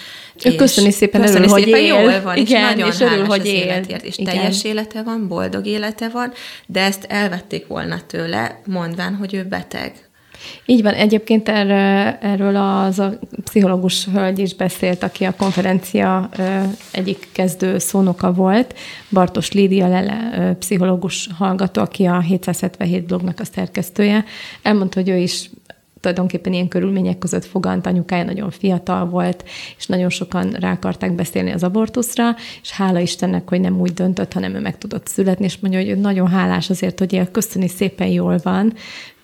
Ő 0.45 0.55
köszöni 0.55 0.91
szépen, 0.91 1.21
köszöni 1.21 1.45
örül, 1.45 1.57
szépen, 1.57 1.73
hogy 1.73 1.83
él. 1.83 2.01
jól 2.01 2.21
van, 2.21 2.37
Igen, 2.37 2.63
és 2.63 2.75
nagyon 2.75 2.91
és 2.93 3.01
örül, 3.01 3.25
hogy 3.25 3.47
él. 3.47 3.53
életért, 3.55 4.05
és 4.05 4.19
Igen. 4.19 4.35
teljes 4.35 4.65
élete 4.65 5.03
van, 5.03 5.29
boldog 5.29 5.67
élete 5.67 6.09
van, 6.09 6.33
de 6.67 6.81
ezt 6.81 7.05
elvették 7.09 7.67
volna 7.67 8.01
tőle, 8.07 8.61
mondván, 8.67 9.15
hogy 9.15 9.35
ő 9.35 9.45
beteg. 9.45 10.06
Így 10.67 10.83
van, 10.83 10.93
egyébként 10.95 11.49
erről, 11.49 12.17
erről 12.21 12.57
az 12.57 12.99
a 12.99 13.19
pszichológus 13.45 14.05
hölgy 14.05 14.39
is 14.39 14.55
beszélt, 14.55 15.03
aki 15.03 15.25
a 15.25 15.37
konferencia 15.37 16.29
egyik 16.91 17.29
kezdő 17.33 17.79
szónoka 17.79 18.33
volt, 18.33 18.75
Bartos 19.11 19.53
Lídia 19.53 19.89
Lele, 19.89 20.55
pszichológus 20.59 21.29
hallgató, 21.39 21.81
aki 21.83 22.05
a 22.05 22.21
777 22.21 23.07
blognak 23.07 23.41
a 23.41 23.45
szerkesztője. 23.45 24.25
Elmondta, 24.63 25.01
hogy 25.01 25.09
ő 25.09 25.17
is 25.17 25.51
tulajdonképpen 26.01 26.53
ilyen 26.53 26.69
körülmények 26.69 27.19
között 27.19 27.45
fogant, 27.45 27.87
anyukája 27.87 28.25
nagyon 28.25 28.51
fiatal 28.51 29.09
volt, 29.09 29.45
és 29.79 29.87
nagyon 29.87 30.11
sokan 30.11 30.51
rá 30.51 30.73
akarták 30.73 31.13
beszélni 31.15 31.51
az 31.51 31.63
abortuszra, 31.63 32.35
és 32.63 32.71
hála 32.71 32.99
Istennek, 32.99 33.49
hogy 33.49 33.61
nem 33.61 33.81
úgy 33.81 33.93
döntött, 33.93 34.33
hanem 34.33 34.55
ő 34.55 34.61
meg 34.61 34.79
tudott 34.79 35.07
születni, 35.07 35.45
és 35.45 35.59
mondja, 35.59 35.85
hogy 35.85 36.01
nagyon 36.01 36.29
hálás 36.29 36.71
azért, 36.71 36.99
hogy 36.99 37.13
él, 37.13 37.31
köszöni 37.31 37.69
szépen 37.69 38.09
jól 38.09 38.39
van, 38.43 38.75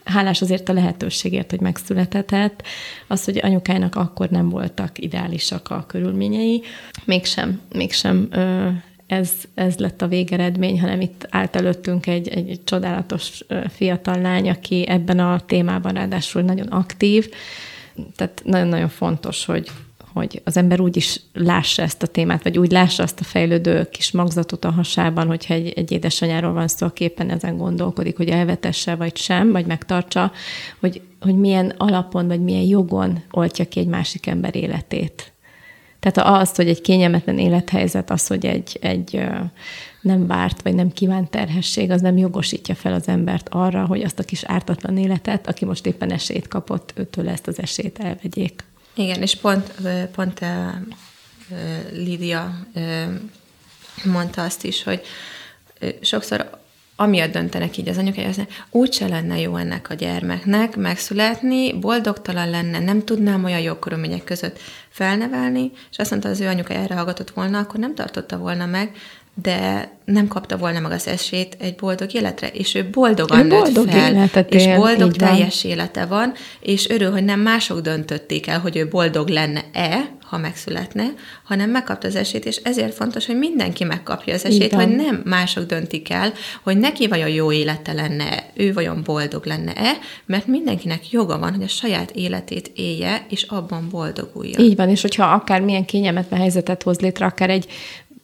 hálás 0.04 0.42
azért 0.42 0.68
a 0.68 0.72
lehetőségért, 0.72 1.50
hogy 1.50 1.60
megszületetett. 1.60 2.62
Az, 3.06 3.24
hogy 3.24 3.40
anyukának 3.42 3.94
akkor 3.94 4.28
nem 4.28 4.48
voltak 4.48 4.98
ideálisak 4.98 5.70
a 5.70 5.84
körülményei, 5.86 6.62
mégsem, 7.04 7.60
mégsem 7.72 8.28
ö, 8.30 8.68
ez, 9.06 9.32
ez 9.54 9.76
lett 9.76 10.02
a 10.02 10.08
végeredmény, 10.08 10.80
hanem 10.80 11.00
itt 11.00 11.26
állt 11.30 11.56
előttünk 11.56 12.06
egy, 12.06 12.28
egy, 12.28 12.60
csodálatos 12.64 13.44
fiatal 13.68 14.20
lány, 14.20 14.48
aki 14.48 14.88
ebben 14.88 15.18
a 15.18 15.40
témában 15.40 15.92
ráadásul 15.92 16.42
nagyon 16.42 16.66
aktív, 16.66 17.28
tehát 18.16 18.42
nagyon-nagyon 18.44 18.88
fontos, 18.88 19.44
hogy, 19.44 19.70
hogy 20.12 20.40
az 20.44 20.56
ember 20.56 20.80
úgy 20.80 20.96
is 20.96 21.20
lássa 21.32 21.82
ezt 21.82 22.02
a 22.02 22.06
témát, 22.06 22.42
vagy 22.42 22.58
úgy 22.58 22.70
lássa 22.70 23.02
azt 23.02 23.20
a 23.20 23.24
fejlődő 23.24 23.88
kis 23.90 24.10
magzatot 24.10 24.64
a 24.64 24.70
hasában, 24.70 25.26
hogyha 25.26 25.54
egy, 25.54 25.68
egy 25.68 25.92
édesanyáról 25.92 26.52
van 26.52 26.68
szó, 26.68 26.86
aki 26.86 27.04
éppen 27.04 27.30
ezen 27.30 27.56
gondolkodik, 27.56 28.16
hogy 28.16 28.28
elvetesse 28.28 28.94
vagy 28.94 29.16
sem, 29.16 29.52
vagy 29.52 29.66
megtartsa, 29.66 30.32
hogy 30.80 31.02
hogy 31.20 31.38
milyen 31.38 31.74
alapon, 31.76 32.26
vagy 32.26 32.42
milyen 32.42 32.62
jogon 32.62 33.22
oltja 33.30 33.64
ki 33.64 33.80
egy 33.80 33.86
másik 33.86 34.26
ember 34.26 34.56
életét. 34.56 35.32
Tehát 36.00 36.40
az, 36.42 36.56
hogy 36.56 36.68
egy 36.68 36.80
kényelmetlen 36.80 37.38
élethelyzet, 37.38 38.10
az, 38.10 38.26
hogy 38.26 38.46
egy, 38.46 38.78
egy 38.80 39.24
nem 40.00 40.26
várt, 40.26 40.62
vagy 40.62 40.74
nem 40.74 40.92
kívánt 40.92 41.30
terhesség, 41.30 41.90
az 41.90 42.00
nem 42.00 42.16
jogosítja 42.16 42.74
fel 42.74 42.92
az 42.92 43.08
embert 43.08 43.48
arra, 43.48 43.86
hogy 43.86 44.02
azt 44.02 44.18
a 44.18 44.22
kis 44.22 44.44
ártatlan 44.44 44.96
életet, 44.96 45.48
aki 45.48 45.64
most 45.64 45.86
éppen 45.86 46.12
esélyt 46.12 46.48
kapott, 46.48 46.92
őtől 46.96 47.28
ezt 47.28 47.46
az 47.46 47.60
esélyt 47.60 47.98
elvegyék. 47.98 48.64
Igen, 48.94 49.22
és 49.22 49.36
pont, 49.36 49.72
pont 50.14 50.40
Lídia 51.92 52.66
mondta 54.04 54.44
azt 54.44 54.64
is, 54.64 54.82
hogy 54.82 55.02
sokszor 56.00 56.60
amiatt 56.96 57.32
döntenek 57.32 57.76
így 57.76 57.88
az 57.88 57.98
anyukai, 57.98 58.24
hogy 58.24 58.46
úgyse 58.70 59.08
lenne 59.08 59.38
jó 59.38 59.56
ennek 59.56 59.90
a 59.90 59.94
gyermeknek 59.94 60.76
megszületni, 60.76 61.78
boldogtalan 61.78 62.50
lenne, 62.50 62.78
nem 62.78 63.04
tudnám 63.04 63.44
olyan 63.44 63.60
jó 63.60 63.74
körülmények 63.74 64.24
között 64.24 64.58
felnevelni, 64.88 65.70
és 65.90 65.98
azt 65.98 66.10
mondta, 66.10 66.28
az 66.28 66.40
ő 66.40 66.46
anyuka 66.46 66.74
erre 66.74 66.94
hallgatott 66.94 67.30
volna, 67.30 67.58
akkor 67.58 67.80
nem 67.80 67.94
tartotta 67.94 68.36
volna 68.36 68.66
meg, 68.66 68.96
de 69.34 69.90
nem 70.04 70.28
kapta 70.28 70.56
volna 70.56 70.80
meg 70.80 70.92
az 70.92 71.06
esélyt 71.06 71.56
egy 71.58 71.74
boldog 71.74 72.14
életre, 72.14 72.48
és 72.48 72.74
ő 72.74 72.88
boldogan 72.90 73.44
ő 73.44 73.48
boldog 73.48 73.84
nőtt 73.84 73.94
fel, 73.94 74.12
életet 74.12 74.54
és 74.54 74.64
él, 74.64 74.76
boldog 74.76 75.16
teljes 75.16 75.62
van. 75.62 75.72
élete 75.72 76.06
van, 76.06 76.32
és 76.60 76.88
örül, 76.88 77.10
hogy 77.10 77.24
nem 77.24 77.40
mások 77.40 77.80
döntötték 77.80 78.46
el, 78.46 78.60
hogy 78.60 78.76
ő 78.76 78.88
boldog 78.88 79.28
lenne-e, 79.28 80.10
ha 80.32 80.38
megszületne, 80.38 81.04
hanem 81.44 81.70
megkapta 81.70 82.06
az 82.06 82.14
esélyt, 82.14 82.44
és 82.44 82.56
ezért 82.56 82.94
fontos, 82.94 83.26
hogy 83.26 83.38
mindenki 83.38 83.84
megkapja 83.84 84.34
az 84.34 84.44
esélyt, 84.44 84.74
hogy 84.74 84.88
nem 84.88 85.22
mások 85.24 85.66
döntik 85.66 86.10
el, 86.10 86.32
hogy 86.62 86.78
neki 86.78 87.08
vajon 87.08 87.28
jó 87.28 87.52
élete 87.52 87.92
lenne, 87.92 88.50
ő 88.54 88.72
vajon 88.72 89.02
boldog 89.04 89.46
lenne-e, 89.46 89.92
mert 90.26 90.46
mindenkinek 90.46 91.10
joga 91.10 91.38
van, 91.38 91.54
hogy 91.54 91.62
a 91.62 91.68
saját 91.68 92.10
életét 92.10 92.70
élje, 92.74 93.26
és 93.28 93.42
abban 93.42 93.88
boldogulja. 93.90 94.58
Így 94.58 94.76
van, 94.76 94.88
és 94.88 95.02
hogyha 95.02 95.24
akár 95.24 95.60
milyen 95.60 95.84
kényelmetlen 95.84 96.40
helyzetet 96.40 96.82
hoz 96.82 96.98
létre, 96.98 97.26
akár 97.26 97.50
egy 97.50 97.66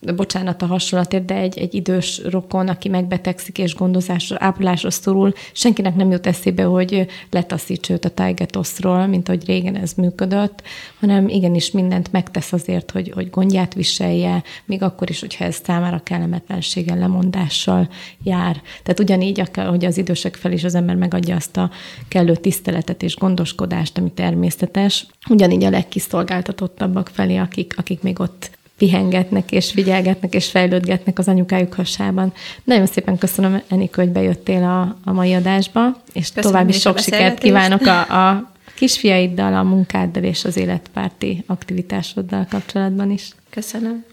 bocsánat 0.00 0.62
a 0.62 0.66
hasonlatért, 0.66 1.24
de 1.24 1.34
egy, 1.34 1.58
egy 1.58 1.74
idős 1.74 2.20
rokon, 2.24 2.68
aki 2.68 2.88
megbetegszik 2.88 3.58
és 3.58 3.74
gondozásra, 3.74 4.36
ápolásra 4.40 4.90
szorul, 4.90 5.32
senkinek 5.52 5.94
nem 5.94 6.10
jut 6.10 6.26
eszébe, 6.26 6.62
hogy 6.62 7.06
letaszítsa 7.30 7.92
őt 7.92 8.04
a 8.04 8.08
tájgetoszról, 8.08 9.06
mint 9.06 9.28
ahogy 9.28 9.46
régen 9.46 9.76
ez 9.76 9.92
működött, 9.92 10.62
hanem 11.00 11.28
igenis 11.28 11.70
mindent 11.70 12.12
megtesz 12.12 12.52
azért, 12.52 12.90
hogy, 12.90 13.10
hogy 13.14 13.30
gondját 13.30 13.74
viselje, 13.74 14.42
még 14.64 14.82
akkor 14.82 15.10
is, 15.10 15.20
hogyha 15.20 15.44
ez 15.44 15.60
számára 15.64 16.00
kellemetlenséggel, 16.04 16.98
lemondással 16.98 17.88
jár. 18.22 18.62
Tehát 18.82 19.00
ugyanígy, 19.00 19.42
hogy 19.54 19.84
az 19.84 19.98
idősek 19.98 20.34
fel 20.34 20.52
is 20.52 20.64
az 20.64 20.74
ember 20.74 20.96
megadja 20.96 21.36
azt 21.36 21.56
a 21.56 21.70
kellő 22.08 22.36
tiszteletet 22.36 23.02
és 23.02 23.16
gondoskodást, 23.16 23.98
ami 23.98 24.10
természetes, 24.12 25.06
ugyanígy 25.28 25.64
a 25.64 25.70
legkiszolgáltatottabbak 25.70 27.10
felé, 27.12 27.36
akik, 27.36 27.74
akik 27.76 28.02
még 28.02 28.20
ott 28.20 28.57
pihengetnek, 28.78 29.52
és 29.52 29.70
figyelgetnek, 29.70 30.34
és 30.34 30.50
fejlődgetnek 30.50 31.18
az 31.18 31.28
anyukájuk 31.28 31.74
hasában. 31.74 32.32
Nagyon 32.64 32.86
szépen 32.86 33.18
köszönöm, 33.18 33.62
Enikő, 33.68 34.02
hogy 34.02 34.12
bejöttél 34.12 34.62
a, 34.64 34.96
a 35.04 35.12
mai 35.12 35.34
adásba, 35.34 35.96
és 36.12 36.32
köszönöm 36.32 36.50
további 36.50 36.72
sok 36.72 36.98
sikert 36.98 37.38
kívánok 37.38 37.86
a, 37.86 38.28
a 38.30 38.52
kisfiaiddal, 38.74 39.54
a 39.54 39.62
munkáddal 39.62 40.22
és 40.22 40.44
az 40.44 40.56
életpárti 40.56 41.44
aktivitásoddal 41.46 42.46
kapcsolatban 42.50 43.10
is. 43.10 43.30
Köszönöm. 43.50 44.04